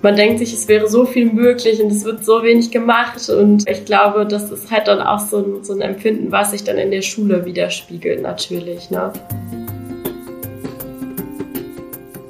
man 0.01 0.15
denkt 0.15 0.39
sich, 0.39 0.53
es 0.53 0.67
wäre 0.67 0.88
so 0.88 1.05
viel 1.05 1.31
möglich 1.31 1.81
und 1.81 1.91
es 1.91 2.05
wird 2.05 2.23
so 2.23 2.41
wenig 2.41 2.71
gemacht. 2.71 3.29
Und 3.29 3.69
ich 3.69 3.85
glaube, 3.85 4.25
das 4.25 4.49
ist 4.51 4.71
halt 4.71 4.88
dann 4.88 5.01
auch 5.01 5.19
so 5.19 5.38
ein, 5.38 5.63
so 5.63 5.73
ein 5.73 5.81
Empfinden, 5.81 6.31
was 6.31 6.51
sich 6.51 6.63
dann 6.63 6.77
in 6.77 6.91
der 6.91 7.01
Schule 7.01 7.45
widerspiegelt, 7.45 8.21
natürlich. 8.21 8.89
Ne? 8.89 9.12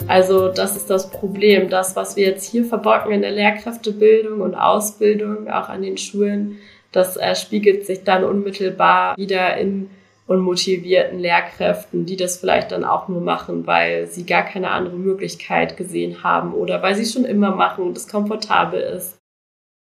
Also 0.07 0.47
das 0.47 0.75
ist 0.75 0.89
das 0.89 1.11
Problem. 1.11 1.69
Das, 1.69 1.95
was 1.95 2.15
wir 2.15 2.25
jetzt 2.25 2.49
hier 2.49 2.65
verbocken 2.65 3.11
in 3.11 3.21
der 3.21 3.31
Lehrkräftebildung 3.31 4.41
und 4.41 4.55
Ausbildung, 4.55 5.47
auch 5.47 5.69
an 5.69 5.83
den 5.83 5.97
Schulen, 5.97 6.57
das 6.91 7.17
erspiegelt 7.17 7.85
sich 7.85 8.03
dann 8.03 8.23
unmittelbar 8.23 9.15
wieder 9.15 9.55
in 9.57 9.91
und 10.29 10.41
motivierten 10.41 11.17
Lehrkräften, 11.17 12.05
die 12.05 12.15
das 12.15 12.37
vielleicht 12.37 12.71
dann 12.71 12.83
auch 12.83 13.07
nur 13.07 13.19
machen, 13.19 13.65
weil 13.65 14.05
sie 14.05 14.27
gar 14.27 14.43
keine 14.43 14.69
andere 14.69 14.95
Möglichkeit 14.95 15.75
gesehen 15.75 16.23
haben 16.23 16.53
oder 16.53 16.83
weil 16.83 16.93
sie 16.93 17.01
es 17.01 17.13
schon 17.13 17.25
immer 17.25 17.55
machen 17.55 17.83
und 17.83 17.97
es 17.97 18.07
komfortabel 18.07 18.79
ist. 18.79 19.17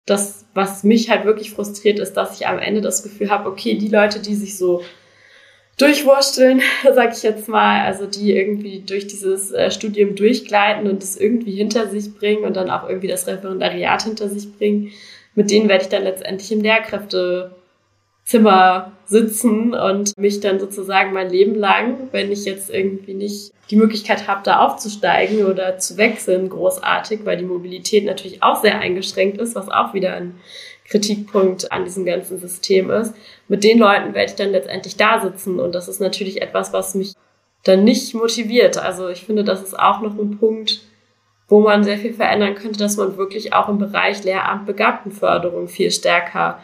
Das, 0.06 0.46
was 0.54 0.84
mich 0.84 1.10
halt 1.10 1.26
wirklich 1.26 1.50
frustriert, 1.50 1.98
ist, 1.98 2.14
dass 2.14 2.40
ich 2.40 2.46
am 2.46 2.60
Ende 2.60 2.82
das 2.82 3.02
Gefühl 3.02 3.32
habe, 3.32 3.50
okay, 3.50 3.76
die 3.80 3.88
Leute, 3.88 4.20
die 4.20 4.36
sich 4.36 4.56
so 4.56 4.84
durchwursteln, 5.80 6.62
sag 6.94 7.18
ich 7.18 7.24
jetzt 7.24 7.50
mal, 7.50 7.84
also 7.84 8.06
die 8.06 8.32
irgendwie 8.32 8.82
durch 8.82 9.08
dieses 9.08 9.52
äh, 9.52 9.72
Studium 9.72 10.16
durchgleiten 10.16 10.88
und 10.88 11.02
es 11.02 11.18
irgendwie 11.18 11.54
hinter 11.54 11.88
sich 11.88 12.14
bringen 12.14 12.44
und 12.44 12.56
dann 12.56 12.70
auch 12.70 12.88
irgendwie 12.88 13.08
das 13.08 13.26
Referendariat 13.26 14.04
hinter 14.04 14.30
sich 14.30 14.56
bringen, 14.56 14.92
mit 15.34 15.50
denen 15.50 15.70
werde 15.70 15.86
ich 15.86 15.90
dann 15.90 16.04
letztendlich 16.04 16.52
im 16.52 16.62
Lehrkräfte 16.62 17.56
Zimmer 18.30 18.92
sitzen 19.06 19.74
und 19.74 20.16
mich 20.16 20.40
dann 20.40 20.60
sozusagen 20.60 21.14
mein 21.14 21.32
Leben 21.32 21.56
lang, 21.56 22.10
wenn 22.12 22.32
ich 22.32 22.46
jetzt 22.46 22.70
irgendwie 22.70 23.16
nicht 23.16 23.52
die 23.72 23.76
Möglichkeit 23.76 24.28
habe, 24.28 24.42
da 24.44 24.60
aufzusteigen 24.60 25.48
oder 25.48 25.80
zu 25.80 25.98
wechseln, 25.98 26.48
großartig, 26.48 27.22
weil 27.24 27.38
die 27.38 27.46
Mobilität 27.46 28.06
natürlich 28.06 28.44
auch 28.44 28.62
sehr 28.62 28.78
eingeschränkt 28.78 29.40
ist, 29.40 29.56
was 29.56 29.68
auch 29.70 29.96
wieder 29.96 30.14
ein 30.14 30.36
Kritikpunkt 30.88 31.72
an 31.72 31.86
diesem 31.86 32.06
ganzen 32.06 32.38
System 32.38 32.92
ist. 32.92 33.16
Mit 33.48 33.64
den 33.64 33.80
Leuten 33.80 34.14
werde 34.14 34.30
ich 34.30 34.36
dann 34.36 34.52
letztendlich 34.52 34.96
da 34.96 35.20
sitzen 35.22 35.60
und 35.60 35.74
das 35.74 35.88
ist 35.88 36.00
natürlich 36.00 36.40
etwas, 36.40 36.72
was 36.72 36.94
mich 36.94 37.14
dann 37.64 37.84
nicht 37.84 38.14
motiviert. 38.14 38.78
Also 38.78 39.10
ich 39.10 39.26
finde, 39.26 39.44
das 39.44 39.64
ist 39.64 39.78
auch 39.78 40.02
noch 40.02 40.16
ein 40.16 40.38
Punkt, 40.38 40.82
wo 41.48 41.62
man 41.62 41.84
sehr 41.84 41.98
viel 41.98 42.14
verändern 42.14 42.54
könnte, 42.54 42.78
dass 42.78 42.96
man 42.96 43.18
wirklich 43.18 43.54
auch 43.54 43.70
im 43.70 43.80
Bereich 43.80 44.24
Lehramt 44.24 44.68
Begabtenförderung 44.68 45.68
viel 45.68 45.90
stärker 45.90 46.60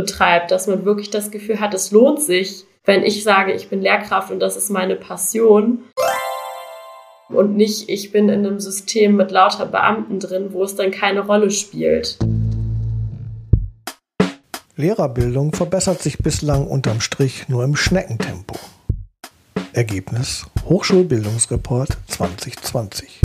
betreibt, 0.00 0.50
dass 0.50 0.66
man 0.66 0.86
wirklich 0.86 1.10
das 1.10 1.30
Gefühl 1.30 1.60
hat, 1.60 1.74
es 1.74 1.90
lohnt 1.90 2.22
sich, 2.22 2.64
wenn 2.84 3.02
ich 3.02 3.22
sage, 3.22 3.52
ich 3.52 3.68
bin 3.68 3.82
Lehrkraft 3.82 4.30
und 4.30 4.40
das 4.40 4.56
ist 4.56 4.70
meine 4.70 4.96
Passion 4.96 5.84
und 7.28 7.54
nicht, 7.54 7.90
ich 7.90 8.10
bin 8.10 8.30
in 8.30 8.46
einem 8.46 8.60
System 8.60 9.16
mit 9.16 9.30
lauter 9.30 9.66
Beamten 9.66 10.18
drin, 10.18 10.52
wo 10.52 10.64
es 10.64 10.74
dann 10.74 10.90
keine 10.90 11.20
Rolle 11.20 11.50
spielt. 11.50 12.18
Lehrerbildung 14.76 15.52
verbessert 15.52 16.00
sich 16.00 16.18
bislang 16.18 16.66
unterm 16.66 17.02
Strich 17.02 17.48
nur 17.48 17.62
im 17.62 17.76
Schneckentempo. 17.76 18.56
Ergebnis 19.74 20.46
Hochschulbildungsreport 20.64 21.98
2020. 22.08 23.20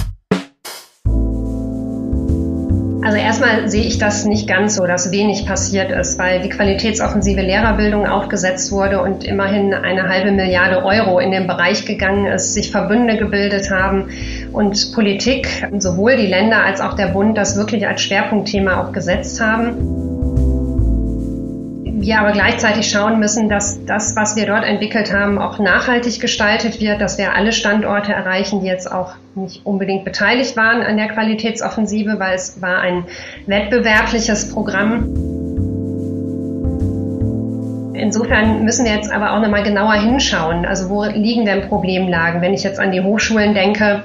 Also 3.06 3.20
erstmal 3.20 3.70
sehe 3.70 3.84
ich 3.84 4.00
das 4.00 4.26
nicht 4.26 4.48
ganz 4.48 4.74
so, 4.74 4.88
dass 4.88 5.12
wenig 5.12 5.46
passiert 5.46 5.92
ist, 5.92 6.18
weil 6.18 6.42
die 6.42 6.50
qualitätsoffensive 6.50 7.40
Lehrerbildung 7.40 8.08
aufgesetzt 8.08 8.72
wurde 8.72 9.00
und 9.00 9.24
immerhin 9.24 9.76
eine 9.76 10.10
halbe 10.10 10.32
Milliarde 10.32 10.84
Euro 10.84 11.20
in 11.20 11.30
den 11.30 11.46
Bereich 11.46 11.86
gegangen 11.86 12.26
ist, 12.26 12.56
sich 12.56 12.72
Verbünde 12.72 13.18
gebildet 13.18 13.70
haben 13.70 14.10
und 14.52 14.92
Politik, 14.92 15.68
sowohl 15.78 16.16
die 16.16 16.26
Länder 16.26 16.64
als 16.64 16.82
auch 16.82 16.96
der 16.96 17.10
Bund, 17.10 17.38
das 17.38 17.56
wirklich 17.56 17.88
als 17.88 18.02
Schwerpunktthema 18.02 18.82
auch 18.82 18.92
gesetzt 18.92 19.40
haben 19.40 20.05
wir 22.06 22.20
aber 22.20 22.32
gleichzeitig 22.32 22.90
schauen 22.90 23.20
müssen, 23.20 23.50
dass 23.50 23.84
das, 23.86 24.16
was 24.16 24.36
wir 24.36 24.46
dort 24.46 24.64
entwickelt 24.64 25.12
haben, 25.12 25.40
auch 25.40 25.58
nachhaltig 25.58 26.20
gestaltet 26.22 26.80
wird, 26.80 27.02
dass 27.02 27.18
wir 27.18 27.34
alle 27.34 27.52
Standorte 27.52 28.14
erreichen, 28.14 28.62
die 28.62 28.68
jetzt 28.68 28.92
auch 28.92 29.16
nicht 29.34 29.66
unbedingt 29.66 30.06
beteiligt 30.06 30.56
waren 30.56 30.84
an 30.84 30.98
der 30.98 31.08
Qualitätsoffensive, 31.08 32.20
weil 32.20 32.36
es 32.36 32.62
war 32.62 32.80
ein 32.80 33.06
wettbewerbliches 33.48 34.52
Programm. 34.52 35.06
Insofern 37.96 38.64
müssen 38.64 38.86
wir 38.86 38.94
jetzt 38.94 39.12
aber 39.12 39.34
auch 39.34 39.42
nochmal 39.42 39.64
genauer 39.64 39.96
hinschauen. 39.96 40.66
Also 40.66 40.90
wo 40.90 41.06
liegen 41.06 41.46
denn 41.46 41.68
Problemlagen? 41.68 42.42
Wenn 42.42 42.54
ich 42.54 42.64
jetzt 42.64 42.80
an 42.80 42.92
die 42.92 43.02
Hochschulen 43.02 43.56
denke, 43.56 44.04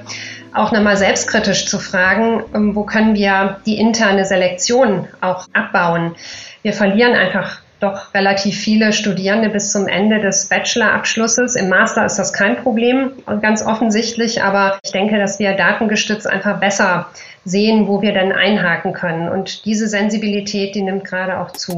auch 0.55 0.71
nochmal 0.71 0.97
selbstkritisch 0.97 1.67
zu 1.67 1.77
fragen, 1.77 2.43
ähm, 2.55 2.75
wo 2.75 2.83
können 2.83 3.13
wir 3.13 3.57
die 3.65 3.77
interne 3.77 4.25
Selektion 4.25 5.07
auch 5.21 5.45
abbauen? 5.53 6.15
Wir 6.63 6.73
verlieren 6.73 7.13
einfach 7.13 7.59
doch 7.81 8.13
relativ 8.13 8.57
viele 8.57 8.93
Studierende 8.93 9.49
bis 9.49 9.71
zum 9.71 9.87
Ende 9.87 10.19
des 10.19 10.45
Bachelorabschlusses. 10.45 11.55
Im 11.55 11.69
Master 11.69 12.05
ist 12.05 12.17
das 12.17 12.31
kein 12.31 12.57
Problem, 12.57 13.11
ganz 13.41 13.65
offensichtlich, 13.65 14.43
aber 14.43 14.79
ich 14.83 14.91
denke, 14.91 15.17
dass 15.17 15.39
wir 15.39 15.53
datengestützt 15.53 16.27
einfach 16.27 16.59
besser 16.59 17.07
sehen, 17.43 17.87
wo 17.87 18.01
wir 18.01 18.13
denn 18.13 18.31
einhaken 18.31 18.93
können. 18.93 19.29
Und 19.29 19.65
diese 19.65 19.87
Sensibilität, 19.87 20.75
die 20.75 20.83
nimmt 20.83 21.05
gerade 21.05 21.39
auch 21.39 21.51
zu. 21.51 21.75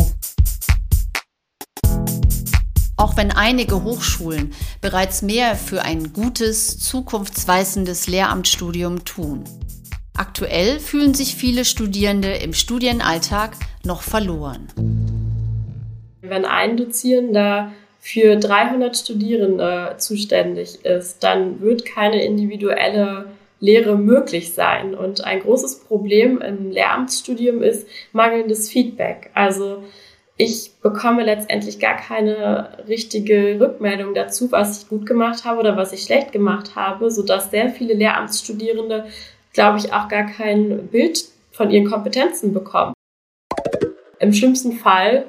Auch 2.97 3.17
wenn 3.17 3.31
einige 3.31 3.83
Hochschulen 3.83 4.53
bereits 4.81 5.21
mehr 5.21 5.55
für 5.55 5.83
ein 5.83 6.13
gutes, 6.13 6.79
zukunftsweisendes 6.79 8.07
Lehramtsstudium 8.07 9.05
tun. 9.05 9.45
Aktuell 10.15 10.79
fühlen 10.79 11.13
sich 11.13 11.35
viele 11.35 11.65
Studierende 11.65 12.33
im 12.35 12.53
Studienalltag 12.53 13.55
noch 13.83 14.03
verloren. 14.03 14.67
Wenn 16.33 16.45
ein 16.45 16.77
Dozierender 16.77 17.73
für 17.99 18.35
300 18.37 18.97
Studierende 18.97 19.93
zuständig 19.99 20.83
ist, 20.83 21.23
dann 21.23 21.61
wird 21.61 21.85
keine 21.85 22.25
individuelle 22.25 23.27
Lehre 23.59 23.95
möglich 23.95 24.53
sein. 24.53 24.95
Und 24.95 25.23
ein 25.23 25.41
großes 25.41 25.81
Problem 25.81 26.41
im 26.41 26.71
Lehramtsstudium 26.71 27.61
ist 27.61 27.87
mangelndes 28.13 28.67
Feedback. 28.67 29.29
Also 29.35 29.83
ich 30.35 30.71
bekomme 30.81 31.23
letztendlich 31.23 31.77
gar 31.77 31.97
keine 31.97 32.79
richtige 32.87 33.59
Rückmeldung 33.59 34.15
dazu, 34.15 34.51
was 34.51 34.81
ich 34.81 34.89
gut 34.89 35.05
gemacht 35.05 35.45
habe 35.45 35.59
oder 35.59 35.77
was 35.77 35.93
ich 35.93 36.01
schlecht 36.01 36.31
gemacht 36.31 36.75
habe, 36.75 37.11
sodass 37.11 37.51
sehr 37.51 37.69
viele 37.69 37.93
Lehramtsstudierende, 37.93 39.05
glaube 39.53 39.77
ich, 39.77 39.93
auch 39.93 40.07
gar 40.07 40.25
kein 40.25 40.87
Bild 40.87 41.25
von 41.51 41.69
ihren 41.69 41.85
Kompetenzen 41.85 42.55
bekommen. 42.55 42.95
Im 44.17 44.33
schlimmsten 44.33 44.71
Fall 44.71 45.27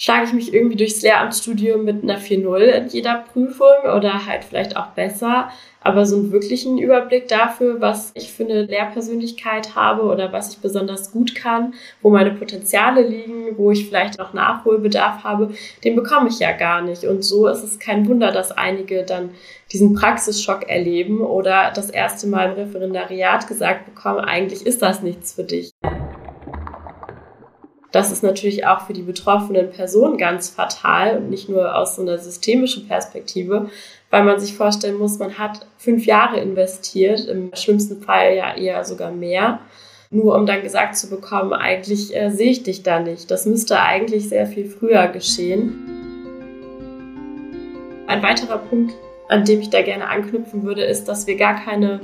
schlage 0.00 0.26
ich 0.26 0.32
mich 0.32 0.54
irgendwie 0.54 0.76
durchs 0.76 1.02
Lehramtsstudium 1.02 1.84
mit 1.84 2.04
einer 2.04 2.18
4.0 2.18 2.58
in 2.60 2.88
jeder 2.88 3.24
Prüfung 3.32 3.66
oder 3.96 4.26
halt 4.26 4.44
vielleicht 4.44 4.76
auch 4.76 4.90
besser. 4.90 5.50
Aber 5.80 6.06
so 6.06 6.16
einen 6.16 6.32
wirklichen 6.32 6.78
Überblick 6.78 7.28
dafür, 7.28 7.80
was 7.80 8.12
ich 8.14 8.32
für 8.32 8.44
eine 8.44 8.62
Lehrpersönlichkeit 8.62 9.74
habe 9.74 10.02
oder 10.02 10.32
was 10.32 10.52
ich 10.52 10.58
besonders 10.58 11.12
gut 11.12 11.34
kann, 11.34 11.74
wo 12.00 12.10
meine 12.10 12.32
Potenziale 12.32 13.02
liegen, 13.02 13.56
wo 13.56 13.70
ich 13.70 13.88
vielleicht 13.88 14.18
noch 14.18 14.32
Nachholbedarf 14.32 15.24
habe, 15.24 15.52
den 15.84 15.96
bekomme 15.96 16.28
ich 16.28 16.38
ja 16.38 16.52
gar 16.52 16.82
nicht. 16.82 17.04
Und 17.04 17.24
so 17.24 17.48
ist 17.48 17.62
es 17.62 17.78
kein 17.78 18.08
Wunder, 18.08 18.30
dass 18.30 18.52
einige 18.52 19.04
dann 19.04 19.30
diesen 19.72 19.94
Praxisschock 19.94 20.68
erleben 20.68 21.20
oder 21.20 21.72
das 21.74 21.90
erste 21.90 22.26
Mal 22.26 22.50
im 22.50 22.54
Referendariat 22.54 23.46
gesagt 23.46 23.86
bekommen, 23.86 24.20
eigentlich 24.20 24.64
ist 24.64 24.82
das 24.82 25.02
nichts 25.02 25.32
für 25.32 25.44
dich. 25.44 25.72
Das 27.90 28.12
ist 28.12 28.22
natürlich 28.22 28.66
auch 28.66 28.86
für 28.86 28.92
die 28.92 29.02
betroffenen 29.02 29.70
Personen 29.70 30.18
ganz 30.18 30.50
fatal 30.50 31.16
und 31.16 31.30
nicht 31.30 31.48
nur 31.48 31.74
aus 31.74 31.96
so 31.96 32.02
einer 32.02 32.18
systemischen 32.18 32.86
Perspektive, 32.86 33.70
weil 34.10 34.24
man 34.24 34.38
sich 34.38 34.54
vorstellen 34.54 34.98
muss, 34.98 35.18
man 35.18 35.38
hat 35.38 35.66
fünf 35.78 36.04
Jahre 36.04 36.38
investiert, 36.38 37.26
im 37.26 37.50
schlimmsten 37.54 38.02
Fall 38.02 38.34
ja 38.34 38.54
eher 38.54 38.84
sogar 38.84 39.10
mehr, 39.10 39.60
nur 40.10 40.34
um 40.34 40.46
dann 40.46 40.62
gesagt 40.62 40.96
zu 40.96 41.08
bekommen, 41.08 41.52
eigentlich 41.52 42.14
äh, 42.14 42.30
sehe 42.30 42.50
ich 42.50 42.62
dich 42.62 42.82
da 42.82 43.00
nicht. 43.00 43.30
Das 43.30 43.46
müsste 43.46 43.80
eigentlich 43.80 44.28
sehr 44.28 44.46
viel 44.46 44.66
früher 44.66 45.08
geschehen. 45.08 45.74
Ein 48.06 48.22
weiterer 48.22 48.58
Punkt, 48.58 48.94
an 49.28 49.44
dem 49.44 49.60
ich 49.60 49.68
da 49.68 49.82
gerne 49.82 50.08
anknüpfen 50.08 50.62
würde, 50.62 50.82
ist, 50.82 51.08
dass 51.08 51.26
wir 51.26 51.36
gar 51.36 51.62
keine 51.62 52.00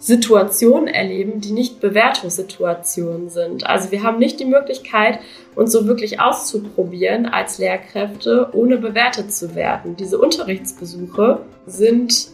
Situationen 0.00 0.88
erleben, 0.88 1.42
die 1.42 1.52
nicht 1.52 1.78
Bewertungssituationen 1.78 3.28
sind. 3.28 3.66
Also 3.66 3.90
wir 3.90 4.02
haben 4.02 4.18
nicht 4.18 4.40
die 4.40 4.46
Möglichkeit, 4.46 5.18
uns 5.54 5.72
so 5.72 5.86
wirklich 5.86 6.20
auszuprobieren 6.20 7.26
als 7.26 7.58
Lehrkräfte, 7.58 8.48
ohne 8.54 8.78
bewertet 8.78 9.30
zu 9.32 9.54
werden. 9.54 9.96
Diese 9.96 10.18
Unterrichtsbesuche 10.18 11.42
sind 11.66 12.28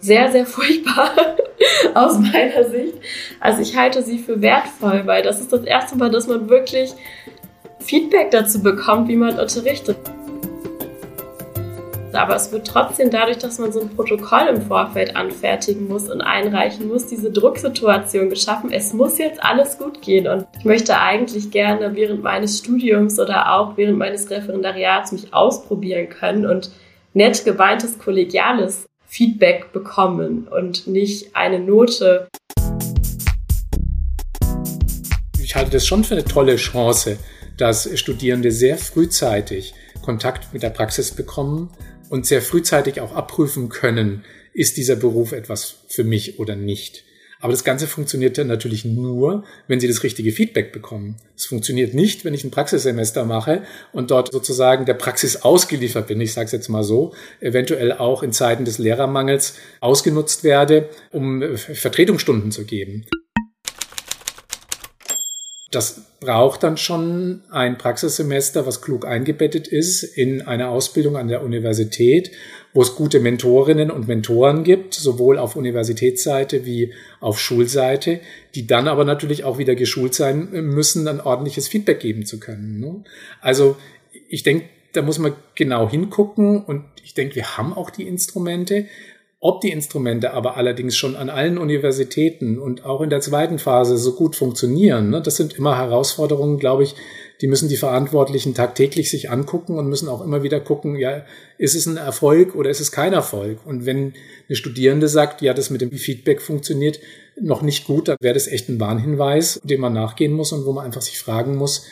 sehr, 0.00 0.32
sehr 0.32 0.46
furchtbar 0.46 1.10
aus 1.94 2.18
meiner 2.18 2.64
Sicht. 2.70 2.94
Also 3.38 3.60
ich 3.60 3.76
halte 3.76 4.02
sie 4.02 4.18
für 4.18 4.40
wertvoll, 4.40 5.02
weil 5.04 5.22
das 5.22 5.38
ist 5.38 5.52
das 5.52 5.64
erste 5.64 5.98
Mal, 5.98 6.10
dass 6.10 6.26
man 6.26 6.48
wirklich 6.48 6.94
Feedback 7.80 8.30
dazu 8.30 8.62
bekommt, 8.62 9.08
wie 9.08 9.16
man 9.16 9.38
unterrichtet 9.38 9.98
aber 12.12 12.36
es 12.36 12.52
wird 12.52 12.66
trotzdem 12.66 13.10
dadurch, 13.10 13.38
dass 13.38 13.58
man 13.58 13.72
so 13.72 13.80
ein 13.80 13.90
Protokoll 13.90 14.46
im 14.48 14.62
Vorfeld 14.62 15.16
anfertigen 15.16 15.88
muss 15.88 16.08
und 16.08 16.20
einreichen 16.20 16.88
muss, 16.88 17.06
diese 17.06 17.30
Drucksituation 17.30 18.30
geschaffen. 18.30 18.70
Es 18.72 18.92
muss 18.92 19.18
jetzt 19.18 19.42
alles 19.42 19.78
gut 19.78 20.02
gehen 20.02 20.26
und 20.26 20.46
ich 20.58 20.64
möchte 20.64 20.98
eigentlich 20.98 21.50
gerne 21.50 21.94
während 21.94 22.22
meines 22.22 22.58
Studiums 22.58 23.18
oder 23.18 23.52
auch 23.52 23.76
während 23.76 23.98
meines 23.98 24.30
Referendariats 24.30 25.12
mich 25.12 25.34
ausprobieren 25.34 26.08
können 26.08 26.46
und 26.46 26.70
nett 27.12 27.44
gemeintes 27.44 27.98
kollegiales 27.98 28.86
Feedback 29.06 29.72
bekommen 29.72 30.48
und 30.48 30.86
nicht 30.86 31.34
eine 31.34 31.58
Note. 31.58 32.28
Ich 35.42 35.54
halte 35.54 35.70
das 35.70 35.86
schon 35.86 36.04
für 36.04 36.14
eine 36.14 36.24
tolle 36.24 36.56
Chance, 36.56 37.18
dass 37.56 37.98
Studierende 37.98 38.50
sehr 38.50 38.76
frühzeitig 38.76 39.74
Kontakt 40.02 40.52
mit 40.52 40.62
der 40.62 40.70
Praxis 40.70 41.12
bekommen 41.12 41.70
und 42.08 42.26
sehr 42.26 42.42
frühzeitig 42.42 43.00
auch 43.00 43.14
abprüfen 43.14 43.68
können, 43.68 44.24
ist 44.52 44.76
dieser 44.76 44.96
Beruf 44.96 45.32
etwas 45.32 45.76
für 45.88 46.04
mich 46.04 46.38
oder 46.38 46.56
nicht. 46.56 47.04
Aber 47.38 47.52
das 47.52 47.64
Ganze 47.64 47.86
funktioniert 47.86 48.38
dann 48.38 48.46
natürlich 48.46 48.84
nur, 48.84 49.44
wenn 49.68 49.78
Sie 49.78 49.88
das 49.88 50.02
richtige 50.02 50.32
Feedback 50.32 50.72
bekommen. 50.72 51.16
Es 51.36 51.44
funktioniert 51.44 51.92
nicht, 51.92 52.24
wenn 52.24 52.32
ich 52.32 52.44
ein 52.44 52.50
Praxissemester 52.50 53.24
mache 53.24 53.62
und 53.92 54.10
dort 54.10 54.32
sozusagen 54.32 54.86
der 54.86 54.94
Praxis 54.94 55.36
ausgeliefert 55.36 56.06
bin, 56.06 56.20
ich 56.20 56.32
sage 56.32 56.46
es 56.46 56.52
jetzt 56.52 56.68
mal 56.68 56.82
so, 56.82 57.12
eventuell 57.40 57.92
auch 57.92 58.22
in 58.22 58.32
Zeiten 58.32 58.64
des 58.64 58.78
Lehrermangels 58.78 59.54
ausgenutzt 59.80 60.44
werde, 60.44 60.88
um 61.12 61.56
Vertretungsstunden 61.56 62.50
zu 62.52 62.64
geben. 62.64 63.04
Das 65.70 66.00
braucht 66.26 66.64
dann 66.64 66.76
schon 66.76 67.42
ein 67.52 67.78
Praxissemester, 67.78 68.66
was 68.66 68.82
klug 68.82 69.06
eingebettet 69.06 69.68
ist 69.68 70.02
in 70.02 70.42
eine 70.42 70.68
Ausbildung 70.68 71.16
an 71.16 71.28
der 71.28 71.44
Universität, 71.44 72.32
wo 72.74 72.82
es 72.82 72.96
gute 72.96 73.20
Mentorinnen 73.20 73.92
und 73.92 74.08
Mentoren 74.08 74.64
gibt, 74.64 74.94
sowohl 74.94 75.38
auf 75.38 75.54
Universitätsseite 75.54 76.66
wie 76.66 76.92
auf 77.20 77.38
Schulseite, 77.38 78.18
die 78.56 78.66
dann 78.66 78.88
aber 78.88 79.04
natürlich 79.04 79.44
auch 79.44 79.58
wieder 79.58 79.76
geschult 79.76 80.14
sein 80.14 80.48
müssen, 80.50 81.04
dann 81.04 81.20
ordentliches 81.20 81.68
Feedback 81.68 82.00
geben 82.00 82.26
zu 82.26 82.40
können. 82.40 82.80
Ne? 82.80 83.04
Also 83.40 83.76
ich 84.28 84.42
denke, 84.42 84.64
da 84.94 85.02
muss 85.02 85.20
man 85.20 85.32
genau 85.54 85.88
hingucken 85.88 86.64
und 86.64 86.82
ich 87.04 87.14
denke, 87.14 87.36
wir 87.36 87.56
haben 87.56 87.72
auch 87.72 87.90
die 87.90 88.08
Instrumente. 88.08 88.86
Ob 89.46 89.60
die 89.60 89.70
Instrumente 89.70 90.32
aber 90.32 90.56
allerdings 90.56 90.96
schon 90.96 91.14
an 91.14 91.30
allen 91.30 91.56
Universitäten 91.56 92.58
und 92.58 92.84
auch 92.84 93.00
in 93.00 93.10
der 93.10 93.20
zweiten 93.20 93.60
Phase 93.60 93.96
so 93.96 94.14
gut 94.14 94.34
funktionieren, 94.34 95.10
ne, 95.10 95.22
das 95.22 95.36
sind 95.36 95.56
immer 95.56 95.78
Herausforderungen, 95.78 96.58
glaube 96.58 96.82
ich, 96.82 96.96
die 97.40 97.46
müssen 97.46 97.68
die 97.68 97.76
Verantwortlichen 97.76 98.54
tagtäglich 98.54 99.08
sich 99.08 99.30
angucken 99.30 99.78
und 99.78 99.88
müssen 99.88 100.08
auch 100.08 100.20
immer 100.20 100.42
wieder 100.42 100.58
gucken, 100.58 100.96
ja, 100.96 101.24
ist 101.58 101.76
es 101.76 101.86
ein 101.86 101.96
Erfolg 101.96 102.56
oder 102.56 102.70
ist 102.70 102.80
es 102.80 102.90
kein 102.90 103.12
Erfolg? 103.12 103.60
Und 103.64 103.86
wenn 103.86 104.14
eine 104.48 104.56
Studierende 104.56 105.06
sagt, 105.06 105.42
ja, 105.42 105.54
das 105.54 105.70
mit 105.70 105.80
dem 105.80 105.92
Feedback 105.92 106.42
funktioniert 106.42 106.98
noch 107.40 107.62
nicht 107.62 107.86
gut, 107.86 108.08
dann 108.08 108.16
wäre 108.20 108.34
das 108.34 108.48
echt 108.48 108.68
ein 108.68 108.80
Warnhinweis, 108.80 109.60
dem 109.62 109.80
man 109.80 109.92
nachgehen 109.92 110.32
muss 110.32 110.50
und 110.50 110.66
wo 110.66 110.72
man 110.72 110.86
einfach 110.86 111.02
sich 111.02 111.20
fragen 111.20 111.54
muss, 111.54 111.86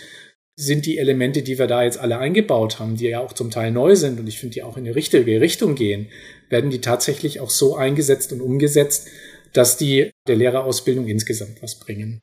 sind 0.56 0.86
die 0.86 0.98
Elemente, 0.98 1.42
die 1.42 1.58
wir 1.58 1.66
da 1.66 1.82
jetzt 1.82 1.98
alle 1.98 2.18
eingebaut 2.18 2.78
haben, 2.78 2.96
die 2.96 3.08
ja 3.08 3.20
auch 3.20 3.32
zum 3.32 3.50
Teil 3.50 3.72
neu 3.72 3.96
sind 3.96 4.20
und 4.20 4.28
ich 4.28 4.38
finde, 4.38 4.54
die 4.54 4.62
auch 4.62 4.76
in 4.76 4.84
die 4.84 4.90
richtige 4.90 5.40
Richtung 5.40 5.74
gehen, 5.74 6.06
werden 6.48 6.70
die 6.70 6.80
tatsächlich 6.80 7.40
auch 7.40 7.50
so 7.50 7.74
eingesetzt 7.74 8.32
und 8.32 8.40
umgesetzt, 8.40 9.08
dass 9.52 9.76
die 9.76 10.10
der 10.28 10.36
Lehrerausbildung 10.36 11.08
insgesamt 11.08 11.60
was 11.60 11.80
bringen. 11.80 12.20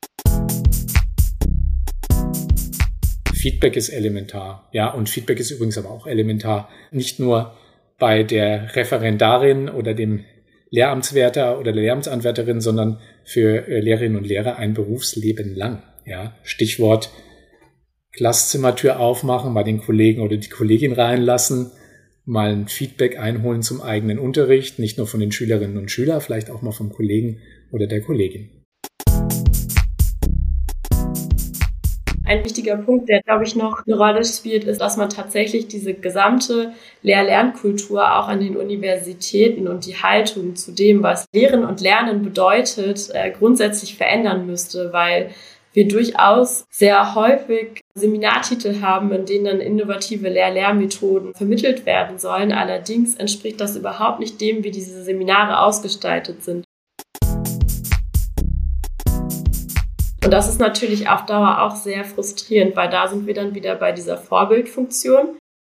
Feedback 3.33 3.75
ist 3.75 3.89
elementar. 3.89 4.69
Ja, 4.71 4.91
und 4.91 5.09
Feedback 5.09 5.39
ist 5.39 5.51
übrigens 5.51 5.77
aber 5.77 5.89
auch 5.89 6.07
elementar. 6.07 6.69
Nicht 6.91 7.19
nur 7.19 7.57
bei 7.97 8.23
der 8.23 8.75
Referendarin 8.75 9.67
oder 9.67 9.93
dem 9.93 10.23
Lehramtswärter 10.69 11.59
oder 11.59 11.73
der 11.73 11.81
Lehramtsanwärterin, 11.81 12.61
sondern 12.61 12.99
für 13.25 13.67
äh, 13.67 13.81
Lehrerinnen 13.81 14.17
und 14.17 14.25
Lehrer 14.25 14.57
ein 14.57 14.73
Berufsleben 14.73 15.53
lang. 15.53 15.83
Ja, 16.05 16.35
Stichwort 16.43 17.09
Klasszimmertür 18.13 18.99
aufmachen, 18.99 19.53
mal 19.53 19.63
den 19.63 19.79
Kollegen 19.79 20.21
oder 20.21 20.35
die 20.35 20.49
Kollegin 20.49 20.91
reinlassen, 20.91 21.71
mal 22.25 22.51
ein 22.51 22.67
Feedback 22.67 23.17
einholen 23.17 23.61
zum 23.61 23.81
eigenen 23.81 24.19
Unterricht, 24.19 24.79
nicht 24.79 24.97
nur 24.97 25.07
von 25.07 25.21
den 25.21 25.31
Schülerinnen 25.31 25.77
und 25.77 25.91
Schülern, 25.91 26.19
vielleicht 26.19 26.49
auch 26.49 26.61
mal 26.61 26.73
vom 26.73 26.91
Kollegen 26.91 27.39
oder 27.71 27.87
der 27.87 28.01
Kollegin. 28.01 28.49
Ein 32.25 32.43
wichtiger 32.43 32.77
Punkt, 32.77 33.07
der, 33.07 33.21
glaube 33.21 33.45
ich, 33.45 33.55
noch 33.55 33.85
eine 33.85 33.97
Rolle 33.97 34.23
spielt, 34.25 34.65
ist, 34.65 34.81
dass 34.81 34.97
man 34.97 35.09
tatsächlich 35.09 35.67
diese 35.67 35.93
gesamte 35.93 36.73
Lehr-Lernkultur 37.03 38.17
auch 38.17 38.27
an 38.27 38.41
den 38.41 38.57
Universitäten 38.57 39.67
und 39.69 39.85
die 39.85 39.95
Haltung 39.95 40.55
zu 40.55 40.73
dem, 40.73 41.01
was 41.01 41.25
Lehren 41.33 41.65
und 41.65 41.79
Lernen 41.79 42.23
bedeutet, 42.23 43.09
äh, 43.13 43.31
grundsätzlich 43.31 43.95
verändern 43.95 44.45
müsste, 44.45 44.93
weil 44.93 45.31
wir 45.73 45.87
durchaus 45.87 46.65
sehr 46.69 47.15
häufig 47.15 47.80
Seminartitel 47.93 48.81
haben, 48.81 49.11
in 49.11 49.25
denen 49.25 49.45
dann 49.45 49.59
innovative 49.59 50.29
Lehr-Lehrmethoden 50.29 51.33
vermittelt 51.33 51.85
werden 51.85 52.19
sollen. 52.19 52.51
Allerdings 52.51 53.15
entspricht 53.15 53.59
das 53.59 53.75
überhaupt 53.75 54.19
nicht 54.19 54.39
dem, 54.39 54.63
wie 54.63 54.71
diese 54.71 55.03
Seminare 55.03 55.59
ausgestaltet 55.59 56.43
sind. 56.43 56.63
Und 60.23 60.31
das 60.31 60.47
ist 60.47 60.59
natürlich 60.59 61.09
auf 61.09 61.25
Dauer 61.25 61.61
auch 61.61 61.75
sehr 61.75 62.05
frustrierend, 62.05 62.75
weil 62.75 62.89
da 62.89 63.07
sind 63.07 63.27
wir 63.27 63.33
dann 63.33 63.55
wieder 63.55 63.75
bei 63.75 63.91
dieser 63.91 64.17
Vorbildfunktion. 64.17 65.37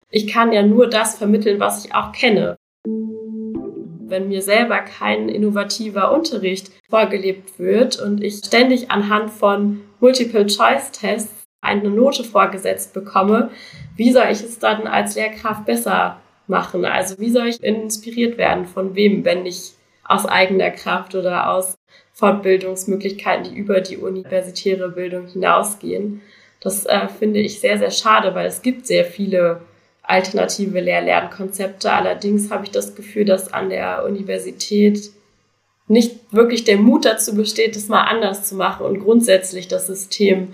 Ich 0.09 0.27
kann 0.27 0.51
ja 0.51 0.61
nur 0.61 0.87
das 0.87 1.17
vermitteln, 1.17 1.59
was 1.59 1.85
ich 1.85 1.95
auch 1.95 2.11
kenne. 2.11 2.57
Wenn 2.83 4.27
mir 4.27 4.41
selber 4.41 4.79
kein 4.79 5.29
innovativer 5.29 6.11
Unterricht 6.11 6.69
vorgelebt 6.89 7.59
wird 7.59 8.01
und 8.01 8.21
ich 8.21 8.39
ständig 8.39 8.91
anhand 8.91 9.29
von 9.29 9.81
Multiple-Choice-Tests 10.01 11.40
eine 11.61 11.89
Note 11.89 12.23
vorgesetzt 12.23 12.93
bekomme, 12.93 13.51
wie 13.95 14.11
soll 14.11 14.25
ich 14.31 14.41
es 14.41 14.59
dann 14.59 14.87
als 14.87 15.15
Lehrkraft 15.15 15.65
besser 15.65 16.19
machen? 16.47 16.85
Also 16.85 17.19
wie 17.19 17.29
soll 17.29 17.47
ich 17.47 17.63
inspiriert 17.63 18.37
werden? 18.37 18.65
Von 18.65 18.95
wem, 18.95 19.23
wenn 19.23 19.43
nicht 19.43 19.75
aus 20.03 20.25
eigener 20.25 20.71
Kraft 20.71 21.15
oder 21.15 21.51
aus 21.51 21.77
Fortbildungsmöglichkeiten, 22.13 23.45
die 23.45 23.57
über 23.57 23.81
die 23.81 23.97
universitäre 23.97 24.89
Bildung 24.89 25.27
hinausgehen. 25.27 26.21
Das 26.59 26.85
äh, 26.85 27.07
finde 27.07 27.39
ich 27.39 27.59
sehr, 27.59 27.77
sehr 27.77 27.91
schade, 27.91 28.35
weil 28.35 28.47
es 28.47 28.61
gibt 28.61 28.85
sehr 28.85 29.05
viele 29.05 29.61
alternative 30.03 30.79
Lehr-Lernkonzepte. 30.79 31.91
Allerdings 31.91 32.51
habe 32.51 32.65
ich 32.65 32.71
das 32.71 32.95
Gefühl, 32.95 33.25
dass 33.25 33.53
an 33.53 33.69
der 33.69 34.03
Universität 34.05 35.11
nicht 35.87 36.31
wirklich 36.31 36.63
der 36.63 36.77
Mut 36.77 37.05
dazu 37.05 37.35
besteht, 37.35 37.75
das 37.75 37.87
mal 37.87 38.03
anders 38.03 38.47
zu 38.47 38.55
machen 38.55 38.85
und 38.85 38.99
grundsätzlich 38.99 39.67
das 39.67 39.87
System 39.87 40.53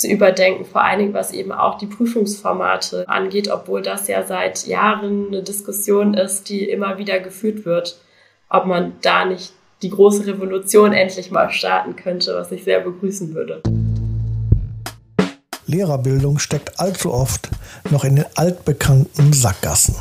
zu 0.00 0.08
überdenken, 0.08 0.64
vor 0.64 0.82
allen 0.82 0.98
Dingen 0.98 1.14
was 1.14 1.30
eben 1.30 1.52
auch 1.52 1.76
die 1.76 1.86
Prüfungsformate 1.86 3.06
angeht, 3.06 3.50
obwohl 3.50 3.82
das 3.82 4.08
ja 4.08 4.24
seit 4.24 4.66
Jahren 4.66 5.26
eine 5.26 5.42
Diskussion 5.42 6.14
ist, 6.14 6.48
die 6.48 6.64
immer 6.70 6.96
wieder 6.96 7.20
geführt 7.20 7.66
wird, 7.66 8.00
ob 8.48 8.64
man 8.64 8.94
da 9.02 9.26
nicht 9.26 9.52
die 9.82 9.90
große 9.90 10.26
Revolution 10.26 10.94
endlich 10.94 11.30
mal 11.30 11.50
starten 11.50 11.96
könnte, 11.96 12.34
was 12.34 12.50
ich 12.50 12.64
sehr 12.64 12.80
begrüßen 12.80 13.34
würde. 13.34 13.62
Lehrerbildung 15.66 16.38
steckt 16.38 16.80
allzu 16.80 17.12
oft 17.12 17.50
noch 17.90 18.04
in 18.04 18.16
den 18.16 18.24
altbekannten 18.36 19.34
Sackgassen. 19.34 19.96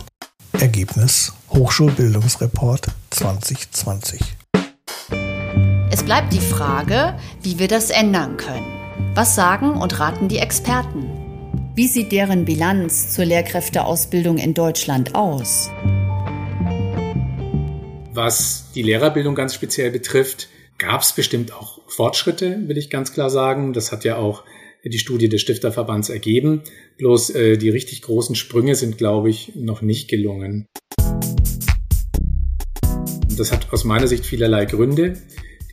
Ergebnis 0.54 1.34
Hochschulbildungsreport 1.50 2.88
2020. 3.10 4.22
Es 5.92 6.04
bleibt 6.04 6.32
die 6.32 6.40
Frage, 6.40 7.16
wie 7.42 7.60
wir 7.60 7.68
das 7.68 7.90
ändern 7.90 8.38
können. 8.38 8.79
Was 9.16 9.36
sagen 9.36 9.72
und 9.72 10.00
raten 10.00 10.28
die 10.28 10.38
Experten? 10.38 11.10
Wie 11.76 11.88
sieht 11.88 12.12
deren 12.12 12.46
Bilanz 12.46 13.14
zur 13.14 13.26
Lehrkräfteausbildung 13.26 14.38
in 14.38 14.54
Deutschland 14.54 15.16
aus? 15.16 15.72
Was 18.14 18.72
die 18.76 18.84
Lehrerbildung 18.84 19.34
ganz 19.34 19.56
speziell 19.56 19.90
betrifft, 19.90 20.48
gab 20.78 21.02
es 21.02 21.14
bestimmt 21.14 21.54
auch 21.54 21.82
Fortschritte, 21.88 22.68
will 22.68 22.78
ich 22.78 22.90
ganz 22.90 23.12
klar 23.12 23.30
sagen. 23.30 23.74
Das 23.74 23.92
hat 23.92 24.04
ja 24.04 24.18
auch 24.18 24.44
die 24.86 25.00
Studie 25.00 25.28
des 25.28 25.42
Stifterverbands 25.42 26.10
ergeben. 26.10 26.62
Bloß 26.98 27.32
äh, 27.32 27.58
die 27.58 27.70
richtig 27.70 28.04
großen 28.04 28.36
Sprünge 28.36 28.76
sind, 28.76 28.98
glaube 28.98 29.30
ich, 29.30 29.54
noch 29.56 29.82
nicht 29.82 30.08
gelungen. 30.08 30.68
Das 33.38 33.52
hat 33.52 33.74
aus 33.74 33.84
meiner 33.86 34.08
Sicht 34.08 34.26
vielerlei 34.26 34.66
Gründe. 34.66 35.14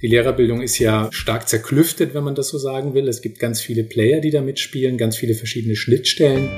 Die 0.03 0.09
Lehrerbildung 0.09 0.61
ist 0.61 0.79
ja 0.79 1.09
stark 1.11 1.49
zerklüftet, 1.49 2.13
wenn 2.13 2.23
man 2.23 2.35
das 2.35 2.49
so 2.49 2.59
sagen 2.59 2.93
will. 2.93 3.09
Es 3.09 3.23
gibt 3.23 3.39
ganz 3.39 3.63
viele 3.63 3.83
Player, 3.83 4.21
die 4.21 4.31
da 4.31 4.43
mitspielen, 4.43 4.99
ganz 4.99 5.17
viele 5.17 5.33
verschiedene 5.33 5.75
Schnittstellen. 5.75 6.51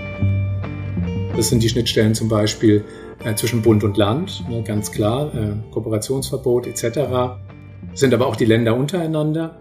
Das 1.37 1.49
sind 1.49 1.63
die 1.63 1.69
Schnittstellen 1.69 2.17
zum 2.17 2.29
Beispiel 2.29 2.85
äh, 3.25 3.37
zwischen 3.37 3.63
Bund 3.63 3.85
und 3.85 3.97
Land, 3.97 4.43
ne, 4.51 4.65
ganz 4.65 4.91
klar, 4.91 5.33
äh, 5.37 5.73
Kooperationsverbot 5.73 6.67
etc. 6.67 7.39
sind 7.95 8.13
aber 8.13 8.27
auch 8.27 8.35
die 8.35 8.45
Länder 8.45 8.75
untereinander, 8.75 9.61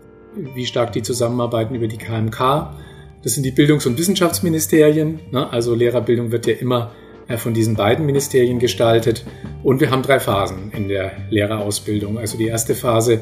wie 0.55 0.65
stark 0.65 0.91
die 0.93 1.03
zusammenarbeiten 1.03 1.75
über 1.75 1.87
die 1.87 1.97
KMK. 1.97 2.73
Das 3.21 3.35
sind 3.35 3.43
die 3.43 3.51
Bildungs- 3.51 3.85
und 3.85 3.99
Wissenschaftsministerien, 3.99 5.19
ne, 5.31 5.51
also 5.51 5.75
Lehrerbildung 5.75 6.31
wird 6.31 6.47
ja 6.47 6.55
immer 6.55 6.93
äh, 7.27 7.37
von 7.37 7.53
diesen 7.53 7.75
beiden 7.75 8.07
Ministerien 8.07 8.57
gestaltet. 8.57 9.23
Und 9.61 9.81
wir 9.81 9.91
haben 9.91 10.01
drei 10.01 10.19
Phasen 10.19 10.71
in 10.71 10.87
der 10.87 11.11
Lehrerausbildung. 11.29 12.17
Also 12.17 12.39
die 12.39 12.47
erste 12.47 12.73
Phase, 12.73 13.21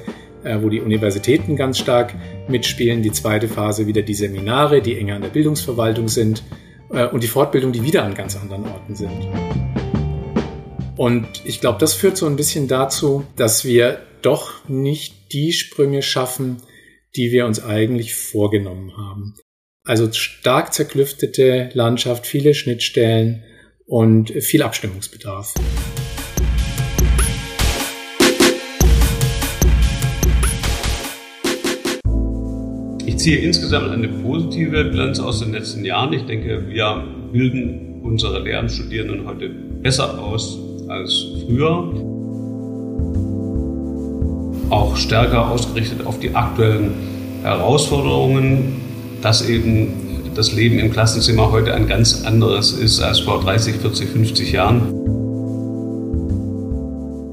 wo 0.61 0.69
die 0.69 0.79
Universitäten 0.79 1.55
ganz 1.55 1.79
stark 1.79 2.13
mitspielen, 2.47 3.01
die 3.01 3.11
zweite 3.11 3.47
Phase 3.47 3.87
wieder 3.87 4.03
die 4.03 4.13
Seminare, 4.13 4.81
die 4.81 4.97
enger 4.97 5.15
an 5.15 5.21
der 5.23 5.29
Bildungsverwaltung 5.29 6.07
sind 6.07 6.43
und 7.11 7.23
die 7.23 7.27
Fortbildung, 7.27 7.71
die 7.71 7.83
wieder 7.83 8.03
an 8.03 8.13
ganz 8.13 8.35
anderen 8.35 8.65
Orten 8.65 8.95
sind. 8.95 9.27
Und 10.97 11.27
ich 11.43 11.59
glaube, 11.59 11.79
das 11.79 11.93
führt 11.93 12.15
so 12.15 12.25
ein 12.25 12.35
bisschen 12.35 12.67
dazu, 12.67 13.25
dass 13.35 13.65
wir 13.65 13.99
doch 14.21 14.67
nicht 14.69 15.33
die 15.33 15.51
Sprünge 15.51 16.01
schaffen, 16.01 16.57
die 17.15 17.31
wir 17.31 17.45
uns 17.45 17.63
eigentlich 17.63 18.15
vorgenommen 18.15 18.95
haben. 18.95 19.35
Also 19.83 20.11
stark 20.11 20.73
zerklüftete 20.73 21.69
Landschaft, 21.73 22.25
viele 22.25 22.53
Schnittstellen 22.53 23.43
und 23.85 24.31
viel 24.31 24.63
Abstimmungsbedarf. 24.63 25.53
Ich 33.05 33.17
ziehe 33.17 33.37
insgesamt 33.37 33.91
eine 33.91 34.07
positive 34.07 34.83
Bilanz 34.85 35.19
aus 35.19 35.39
den 35.39 35.51
letzten 35.51 35.85
Jahren. 35.85 36.11
Ich 36.11 36.25
denke, 36.25 36.63
wir 36.67 37.03
bilden 37.31 38.01
unsere 38.01 38.39
Lehramtsstudierenden 38.39 39.27
heute 39.27 39.49
besser 39.49 40.19
aus 40.19 40.57
als 40.87 41.27
früher. 41.45 41.93
Auch 44.71 44.97
stärker 44.97 45.51
ausgerichtet 45.51 46.03
auf 46.05 46.19
die 46.19 46.33
aktuellen 46.33 46.93
Herausforderungen, 47.43 48.81
dass 49.21 49.47
eben 49.47 49.93
das 50.33 50.53
Leben 50.53 50.79
im 50.79 50.91
Klassenzimmer 50.91 51.51
heute 51.51 51.75
ein 51.75 51.87
ganz 51.87 52.25
anderes 52.25 52.73
ist 52.73 53.01
als 53.01 53.19
vor 53.19 53.39
30, 53.41 53.75
40, 53.75 54.09
50 54.09 54.51
Jahren. 54.51 54.81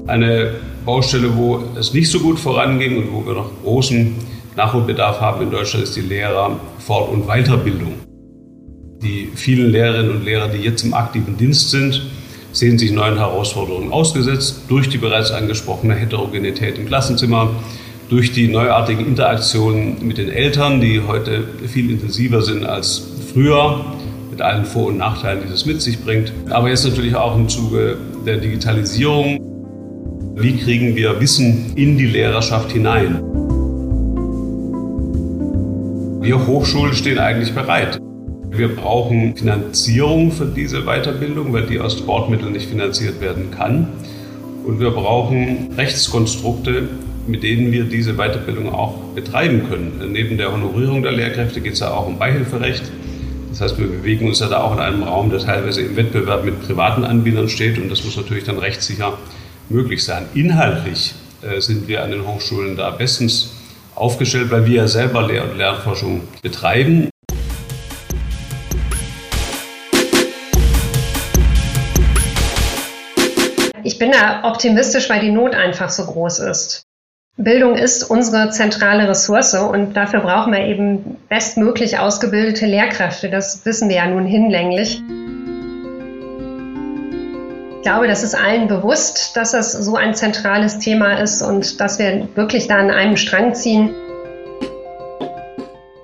Eine 0.05 0.51
Baustelle, 0.85 1.35
wo 1.35 1.61
es 1.79 1.93
nicht 1.93 2.11
so 2.11 2.19
gut 2.19 2.37
voranging 2.37 2.97
und 2.97 3.11
wo 3.11 3.25
wir 3.25 3.33
noch 3.33 3.49
großen 3.63 4.15
Nachholbedarf 4.55 5.19
haben 5.19 5.41
in 5.41 5.51
Deutschland, 5.51 5.83
ist 5.83 5.95
die 5.95 6.01
Lehrer-, 6.01 6.59
Fort- 6.79 7.09
und 7.11 7.27
Weiterbildung. 7.27 7.93
Die 9.01 9.29
vielen 9.35 9.71
Lehrerinnen 9.71 10.11
und 10.11 10.25
Lehrer, 10.25 10.47
die 10.47 10.59
jetzt 10.59 10.83
im 10.83 10.93
aktiven 10.93 11.37
Dienst 11.37 11.71
sind, 11.71 12.01
sehen 12.51 12.77
sich 12.77 12.91
neuen 12.91 13.17
Herausforderungen 13.17 13.91
ausgesetzt 13.91 14.61
durch 14.69 14.87
die 14.87 14.97
bereits 14.97 15.31
angesprochene 15.31 15.95
Heterogenität 15.95 16.77
im 16.77 16.85
Klassenzimmer, 16.85 17.49
durch 18.09 18.31
die 18.31 18.47
neuartigen 18.47 19.05
Interaktionen 19.05 20.05
mit 20.05 20.19
den 20.19 20.29
Eltern, 20.29 20.79
die 20.79 21.01
heute 21.01 21.43
viel 21.67 21.89
intensiver 21.89 22.43
sind 22.43 22.63
als 22.63 23.01
früher, 23.33 23.83
mit 24.29 24.41
allen 24.41 24.65
Vor- 24.65 24.87
und 24.87 24.97
Nachteilen, 24.97 25.41
die 25.43 25.49
das 25.49 25.65
mit 25.65 25.81
sich 25.81 25.99
bringt. 25.99 26.31
Aber 26.49 26.69
jetzt 26.69 26.85
natürlich 26.85 27.15
auch 27.15 27.35
im 27.35 27.49
Zuge 27.49 27.97
der 28.25 28.37
Digitalisierung. 28.37 29.39
Wie 30.35 30.57
kriegen 30.57 30.95
wir 30.95 31.19
Wissen 31.19 31.73
in 31.75 31.97
die 31.97 32.07
Lehrerschaft 32.07 32.71
hinein? 32.71 33.32
Wir 36.23 36.47
Hochschulen 36.47 36.93
stehen 36.93 37.19
eigentlich 37.19 37.53
bereit. 37.53 37.99
Wir 38.49 38.73
brauchen 38.73 39.35
Finanzierung 39.35 40.31
für 40.31 40.45
diese 40.45 40.83
Weiterbildung, 40.83 41.51
weil 41.51 41.65
die 41.65 41.81
aus 41.81 41.97
Sportmitteln 41.97 42.53
nicht 42.53 42.69
finanziert 42.69 43.19
werden 43.19 43.51
kann. 43.51 43.89
Und 44.65 44.79
wir 44.79 44.91
brauchen 44.91 45.73
Rechtskonstrukte, 45.75 46.87
mit 47.27 47.43
denen 47.43 47.73
wir 47.73 47.83
diese 47.83 48.13
Weiterbildung 48.13 48.73
auch 48.73 48.99
betreiben 49.13 49.67
können. 49.67 50.13
Neben 50.13 50.37
der 50.37 50.53
Honorierung 50.53 51.03
der 51.03 51.11
Lehrkräfte 51.11 51.59
geht 51.59 51.73
es 51.73 51.81
ja 51.81 51.91
auch 51.91 52.07
um 52.07 52.17
Beihilferecht. 52.17 52.83
Das 53.49 53.59
heißt, 53.59 53.77
wir 53.77 53.87
bewegen 53.87 54.25
uns 54.29 54.39
ja 54.39 54.47
da 54.47 54.61
auch 54.61 54.71
in 54.71 54.79
einem 54.79 55.03
Raum, 55.03 55.29
der 55.29 55.39
teilweise 55.39 55.81
im 55.81 55.97
Wettbewerb 55.97 56.45
mit 56.45 56.61
privaten 56.65 57.03
Anbietern 57.03 57.49
steht 57.49 57.77
und 57.77 57.89
das 57.91 58.01
muss 58.05 58.15
natürlich 58.15 58.45
dann 58.45 58.59
rechtssicher 58.59 59.17
möglich 59.67 60.05
sein. 60.05 60.23
Inhaltlich 60.33 61.15
äh, 61.41 61.59
sind 61.59 61.89
wir 61.89 62.01
an 62.01 62.11
den 62.11 62.25
Hochschulen 62.25 62.77
da 62.77 62.91
bestens 62.91 63.52
aufgestellt, 63.95 64.51
weil 64.51 64.65
wir 64.65 64.75
ja 64.75 64.87
selber 64.87 65.27
Lehr- 65.27 65.43
und 65.43 65.57
Lernforschung 65.57 66.21
betreiben. 66.41 67.09
Ich 73.83 73.99
bin 73.99 74.11
da 74.11 74.43
optimistisch, 74.43 75.09
weil 75.09 75.19
die 75.19 75.31
Not 75.31 75.55
einfach 75.55 75.89
so 75.89 76.05
groß 76.05 76.39
ist. 76.39 76.83
Bildung 77.35 77.75
ist 77.75 78.03
unsere 78.03 78.51
zentrale 78.51 79.09
Ressource 79.09 79.55
und 79.55 79.93
dafür 79.93 80.19
brauchen 80.19 80.53
wir 80.53 80.65
eben 80.65 81.17
bestmöglich 81.29 81.97
ausgebildete 81.97 82.67
Lehrkräfte. 82.67 83.29
Das 83.29 83.65
wissen 83.65 83.89
wir 83.89 83.95
ja 83.97 84.07
nun 84.07 84.25
hinlänglich. 84.25 85.01
Ich 87.83 87.89
glaube, 87.89 88.07
das 88.07 88.23
ist 88.23 88.33
allen 88.33 88.69
bewusst, 88.69 89.35
dass 89.35 89.51
das 89.51 89.73
so 89.73 89.97
ein 89.97 90.15
zentrales 90.15 90.79
Thema 90.79 91.19
ist 91.19 91.41
und 91.41 91.81
dass 91.81 91.99
wir 91.99 92.29
wirklich 92.33 92.69
da 92.69 92.77
an 92.77 92.89
einem 92.89 93.17
Strang 93.17 93.55
ziehen. 93.55 93.93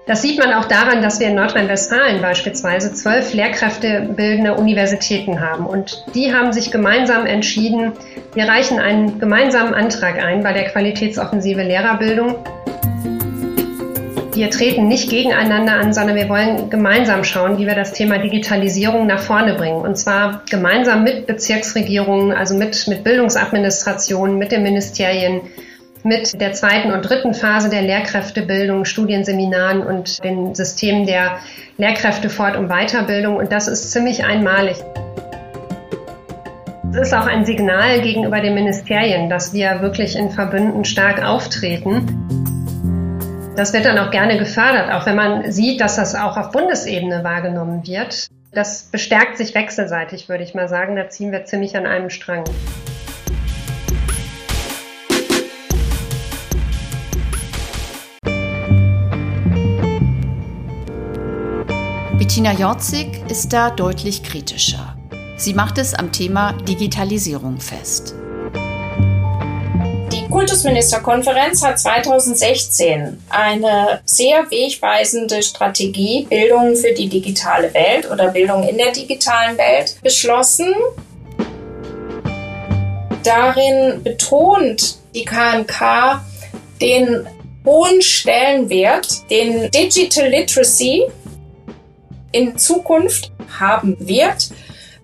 Das 0.06 0.22
sieht 0.22 0.38
man 0.40 0.52
auch 0.52 0.66
daran, 0.66 1.02
dass 1.02 1.22
wir 1.22 1.30
in 1.30 1.36
Nordrhein-Westfalen 1.36 2.22
beispielsweise 2.22 2.94
zwölf 2.94 3.34
lehrkräftebildende 3.34 4.56
Universitäten 4.56 5.40
haben. 5.40 5.66
Und 5.66 6.04
die 6.14 6.34
haben 6.36 6.52
sich 6.52 6.70
gemeinsam 6.70 7.26
entschieden, 7.26 7.94
wir 8.34 8.50
reichen 8.50 8.78
einen 8.80 9.18
gemeinsamen 9.18 9.74
Antrag 9.74 10.22
ein 10.22 10.44
bei 10.44 10.52
der 10.52 10.66
Qualitätsoffensive 10.66 11.64
Lehrerbildung. 11.64 12.44
Wir 14.40 14.50
treten 14.50 14.88
nicht 14.88 15.10
gegeneinander 15.10 15.74
an, 15.74 15.92
sondern 15.92 16.16
wir 16.16 16.30
wollen 16.30 16.70
gemeinsam 16.70 17.26
schauen, 17.26 17.58
wie 17.58 17.68
wir 17.68 17.76
das 17.76 17.92
Thema 17.92 18.20
Digitalisierung 18.20 19.06
nach 19.06 19.20
vorne 19.20 19.56
bringen. 19.56 19.82
Und 19.82 19.98
zwar 19.98 20.44
gemeinsam 20.50 21.04
mit 21.04 21.28
Bezirksregierungen, 21.28 22.32
also 22.32 22.56
mit, 22.56 22.88
mit 22.88 23.04
Bildungsadministrationen, 23.04 24.38
mit 24.38 24.54
den 24.54 24.64
Ministerien, 24.64 25.42
mit 26.06 26.40
der 26.40 26.54
zweiten 26.54 26.94
und 26.94 27.02
dritten 27.02 27.34
Phase 27.34 27.70
der 27.70 27.82
Lehrkräftebildung, 27.82 28.86
Studienseminaren 28.86 29.82
und 29.82 30.24
den 30.24 30.56
Systemen 30.56 31.06
der 31.06 31.40
Lehrkräftefort- 31.78 32.56
und 32.56 32.70
Weiterbildung. 32.70 33.36
Und 33.36 33.52
das 33.52 33.68
ist 33.68 33.92
ziemlich 33.92 34.24
einmalig. 34.24 34.78
Es 36.94 37.08
ist 37.08 37.14
auch 37.14 37.28
ein 37.28 37.44
Signal 37.44 38.00
gegenüber 38.00 38.40
den 38.40 38.54
Ministerien, 38.54 39.30
dass 39.30 39.52
wir 39.52 39.82
wirklich 39.82 40.16
in 40.16 40.32
Verbünden 40.32 40.86
stark 40.86 41.26
auftreten. 41.26 42.39
Das 43.60 43.74
wird 43.74 43.84
dann 43.84 44.00
auch 44.00 44.10
gerne 44.10 44.38
gefördert, 44.38 44.90
auch 44.90 45.06
wenn 45.06 45.18
man 45.18 45.52
sieht, 45.52 45.82
dass 45.82 45.98
das 45.98 46.16
auch 46.16 46.38
auf 46.38 46.52
Bundesebene 46.52 47.26
wahrgenommen 47.26 47.86
wird. 47.86 48.30
Das 48.54 48.84
bestärkt 48.84 49.36
sich 49.36 49.54
wechselseitig, 49.54 50.30
würde 50.30 50.46
ich 50.46 50.54
mal 50.54 50.70
sagen. 50.70 50.96
Da 50.96 51.10
ziehen 51.10 51.34
wir 51.34 51.44
ziemlich 51.44 51.76
an 51.76 51.86
einem 51.86 52.10
Strang. 52.10 52.46
Bettina 62.18 62.54
Jorzig 62.54 63.10
ist 63.30 63.52
da 63.52 63.72
deutlich 63.72 64.24
kritischer. 64.24 64.96
Sie 65.36 65.54
macht 65.54 65.78
es 65.78 65.94
am 65.94 66.14
Thema 66.14 66.54
Digitalisierung 66.54 67.60
fest. 67.60 68.16
Kultusministerkonferenz 70.30 71.64
hat 71.64 71.80
2016 71.80 73.24
eine 73.30 74.02
sehr 74.06 74.50
wegweisende 74.52 75.42
Strategie 75.42 76.28
Bildung 76.30 76.76
für 76.76 76.94
die 76.94 77.10
digitale 77.10 77.74
Welt 77.74 78.10
oder 78.12 78.30
Bildung 78.30 78.68
in 78.68 78.78
der 78.78 78.92
digitalen 78.92 79.58
Welt 79.58 79.96
beschlossen. 80.04 80.74
Darin 83.24 84.04
betont 84.04 85.00
die 85.16 85.26
KMK 85.26 86.22
den 86.80 87.28
hohen 87.66 88.02
Stellenwert, 88.02 89.30
den 89.30 89.70
Digital 89.72 90.30
Literacy 90.30 91.06
in 92.32 92.58
Zukunft 92.58 93.32
haben 93.60 93.98
wird. 94.00 94.50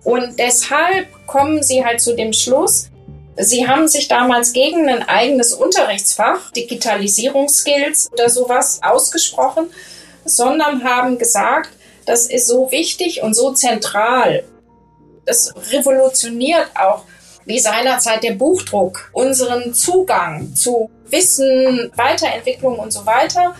Und 0.04 0.38
deshalb 0.38 1.08
kommen 1.26 1.64
sie 1.64 1.84
halt 1.84 2.00
zu 2.00 2.14
dem 2.14 2.32
Schluss, 2.32 2.90
sie 3.38 3.66
haben 3.66 3.88
sich 3.88 4.08
damals 4.08 4.52
gegen 4.52 4.88
ein 4.88 5.08
eigenes 5.08 5.52
Unterrichtsfach, 5.52 6.50
Digitalisierungsskills 6.52 8.10
oder 8.12 8.28
sowas 8.28 8.80
ausgesprochen, 8.82 9.70
sondern 10.24 10.84
haben 10.84 11.18
gesagt, 11.18 11.70
das 12.04 12.26
ist 12.26 12.46
so 12.46 12.70
wichtig 12.70 13.22
und 13.22 13.34
so 13.34 13.52
zentral. 13.52 14.44
Das 15.24 15.52
revolutioniert 15.72 16.68
auch, 16.74 17.04
wie 17.44 17.58
seinerzeit 17.58 18.22
der 18.22 18.32
Buchdruck, 18.32 19.10
unseren 19.12 19.74
Zugang 19.74 20.54
zu 20.54 20.90
Wissen, 21.08 21.92
Weiterentwicklung 21.94 22.78
und 22.78 22.92
so 22.92 23.06
weiter 23.06 23.54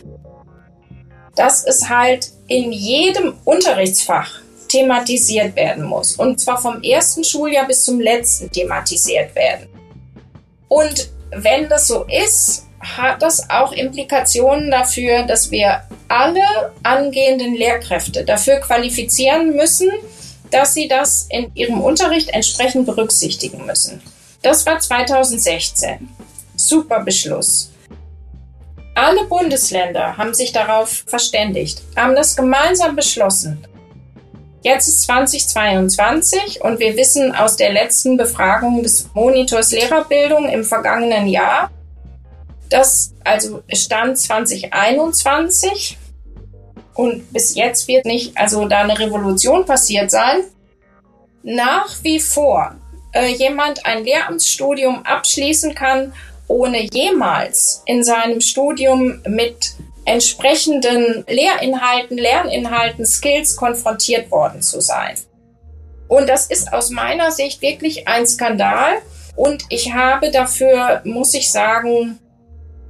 dass 1.36 1.64
es 1.64 1.88
halt 1.88 2.32
in 2.48 2.72
jedem 2.72 3.34
Unterrichtsfach 3.44 4.40
thematisiert 4.68 5.56
werden 5.56 5.84
muss. 5.84 6.14
Und 6.16 6.40
zwar 6.40 6.60
vom 6.60 6.82
ersten 6.82 7.24
Schuljahr 7.24 7.66
bis 7.66 7.84
zum 7.84 8.00
letzten 8.00 8.50
thematisiert 8.50 9.34
werden. 9.34 9.68
Und 10.68 11.10
wenn 11.30 11.68
das 11.68 11.88
so 11.88 12.04
ist, 12.04 12.66
hat 12.80 13.22
das 13.22 13.50
auch 13.50 13.72
Implikationen 13.72 14.70
dafür, 14.70 15.22
dass 15.24 15.50
wir 15.50 15.82
alle 16.08 16.72
angehenden 16.82 17.54
Lehrkräfte 17.54 18.24
dafür 18.24 18.56
qualifizieren 18.56 19.56
müssen, 19.56 19.90
dass 20.50 20.74
sie 20.74 20.86
das 20.86 21.26
in 21.30 21.50
ihrem 21.54 21.80
Unterricht 21.80 22.30
entsprechend 22.30 22.86
berücksichtigen 22.86 23.66
müssen. 23.66 24.00
Das 24.42 24.64
war 24.66 24.78
2016. 24.78 26.08
Super 26.54 27.00
Beschluss. 27.00 27.72
Alle 28.94 29.24
Bundesländer 29.24 30.16
haben 30.16 30.32
sich 30.32 30.52
darauf 30.52 31.04
verständigt, 31.06 31.82
haben 31.96 32.14
das 32.14 32.36
gemeinsam 32.36 32.96
beschlossen. 32.96 33.66
Jetzt 34.66 34.88
ist 34.88 35.02
2022 35.02 36.60
und 36.60 36.80
wir 36.80 36.96
wissen 36.96 37.32
aus 37.32 37.54
der 37.54 37.72
letzten 37.72 38.16
Befragung 38.16 38.82
des 38.82 39.08
Monitors 39.14 39.70
Lehrerbildung 39.70 40.48
im 40.48 40.64
vergangenen 40.64 41.28
Jahr, 41.28 41.70
dass 42.68 43.14
also 43.22 43.62
Stand 43.72 44.18
2021 44.18 45.96
und 46.94 47.32
bis 47.32 47.54
jetzt 47.54 47.86
wird 47.86 48.06
nicht 48.06 48.36
also 48.36 48.66
da 48.66 48.80
eine 48.80 48.98
Revolution 48.98 49.64
passiert 49.64 50.10
sein, 50.10 50.38
nach 51.44 52.02
wie 52.02 52.18
vor 52.18 52.74
äh, 53.12 53.28
jemand 53.34 53.86
ein 53.86 54.02
Lehramtsstudium 54.02 55.04
abschließen 55.04 55.76
kann 55.76 56.12
ohne 56.48 56.82
jemals 56.92 57.82
in 57.86 58.02
seinem 58.02 58.40
Studium 58.40 59.20
mit 59.28 59.75
entsprechenden 60.06 61.24
Lehrinhalten, 61.28 62.16
Lerninhalten, 62.16 63.04
Skills 63.04 63.56
konfrontiert 63.56 64.30
worden 64.30 64.62
zu 64.62 64.80
sein. 64.80 65.16
Und 66.08 66.28
das 66.28 66.46
ist 66.46 66.72
aus 66.72 66.90
meiner 66.90 67.32
Sicht 67.32 67.60
wirklich 67.60 68.08
ein 68.08 68.26
Skandal. 68.26 68.98
Und 69.34 69.64
ich 69.68 69.92
habe 69.92 70.30
dafür, 70.30 71.02
muss 71.04 71.34
ich 71.34 71.50
sagen, 71.50 72.18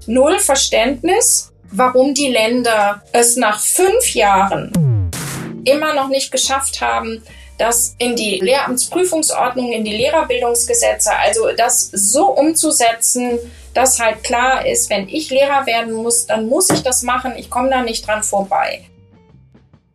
null 0.07 0.39
Verständnis, 0.39 1.53
warum 1.71 2.15
die 2.15 2.29
Länder 2.29 3.03
es 3.13 3.37
nach 3.37 3.61
fünf 3.61 4.15
Jahren 4.15 5.11
immer 5.65 5.95
noch 5.95 6.09
nicht 6.09 6.31
geschafft 6.31 6.81
haben, 6.81 7.23
das 7.59 7.95
in 7.99 8.17
die 8.17 8.39
Lehramtsprüfungsordnung, 8.41 9.73
in 9.73 9.85
die 9.85 9.97
Lehrerbildungsgesetze, 9.97 11.11
also 11.17 11.49
das 11.57 11.91
so 11.93 12.27
umzusetzen, 12.27 13.39
dass 13.75 14.01
halt 14.01 14.25
klar 14.25 14.67
ist, 14.67 14.91
wenn 14.91 15.09
ich 15.09 15.31
Lehrer 15.31 15.67
werden 15.67 15.93
muss, 15.93 16.27
dann 16.27 16.47
muss 16.47 16.71
ich 16.71 16.83
das 16.83 17.03
machen, 17.03 17.35
ich 17.37 17.51
komme 17.51 17.71
da 17.71 17.83
nicht 17.83 18.07
dran 18.07 18.23
vorbei. 18.23 18.85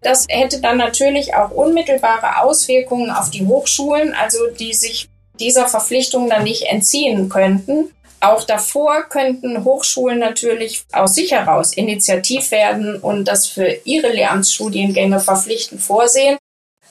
Das 0.02 0.26
hätte 0.30 0.62
dann 0.62 0.78
natürlich 0.78 1.36
auch 1.36 1.52
unmittelbare 1.52 2.42
Auswirkungen 2.42 3.12
auf 3.12 3.30
die 3.30 3.46
Hochschulen, 3.46 4.16
also 4.16 4.48
die 4.48 4.74
sich 4.74 5.10
dieser 5.40 5.68
Verpflichtung 5.68 6.30
dann 6.30 6.44
nicht 6.44 6.64
entziehen 6.64 7.30
könnten. 7.30 7.92
Auch 8.20 8.44
davor 8.44 9.04
könnten 9.10 9.64
Hochschulen 9.64 10.20
natürlich 10.20 10.84
aus 10.92 11.16
sich 11.16 11.32
heraus 11.32 11.74
initiativ 11.74 12.52
werden 12.52 12.98
und 12.98 13.26
das 13.26 13.48
für 13.48 13.68
ihre 13.84 14.12
Lehramtsstudiengänge 14.12 15.20
verpflichtend 15.20 15.82
vorsehen 15.82 16.38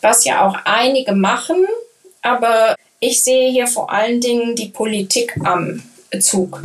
was 0.01 0.25
ja 0.25 0.47
auch 0.47 0.57
einige 0.65 1.15
machen, 1.15 1.67
aber 2.23 2.75
ich 3.01 3.25
sehe 3.25 3.51
hier 3.51 3.67
vor 3.67 3.91
allen 3.93 4.21
Dingen 4.21 4.57
die 4.57 4.69
Politik 4.69 5.37
am 5.45 5.83
Zug. 6.21 6.63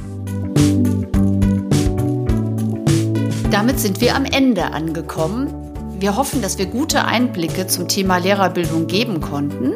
Damit 3.51 3.79
sind 3.79 4.01
wir 4.01 4.15
am 4.15 4.25
Ende 4.25 4.65
angekommen. 4.65 5.53
Wir 5.97 6.17
hoffen, 6.17 6.41
dass 6.41 6.57
wir 6.57 6.65
gute 6.65 7.05
Einblicke 7.05 7.67
zum 7.67 7.87
Thema 7.87 8.17
Lehrerbildung 8.17 8.87
geben 8.87 9.21
konnten. 9.21 9.75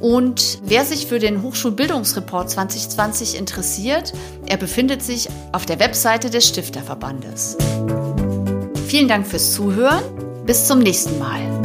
Und 0.00 0.60
wer 0.62 0.84
sich 0.84 1.06
für 1.06 1.18
den 1.18 1.42
Hochschulbildungsreport 1.42 2.48
2020 2.48 3.36
interessiert, 3.36 4.12
er 4.46 4.56
befindet 4.56 5.02
sich 5.02 5.28
auf 5.52 5.66
der 5.66 5.78
Webseite 5.78 6.30
des 6.30 6.48
Stifterverbandes. 6.48 7.58
Vielen 8.86 9.08
Dank 9.08 9.26
fürs 9.26 9.52
Zuhören. 9.52 10.02
Bis 10.46 10.66
zum 10.66 10.78
nächsten 10.78 11.18
Mal. 11.18 11.57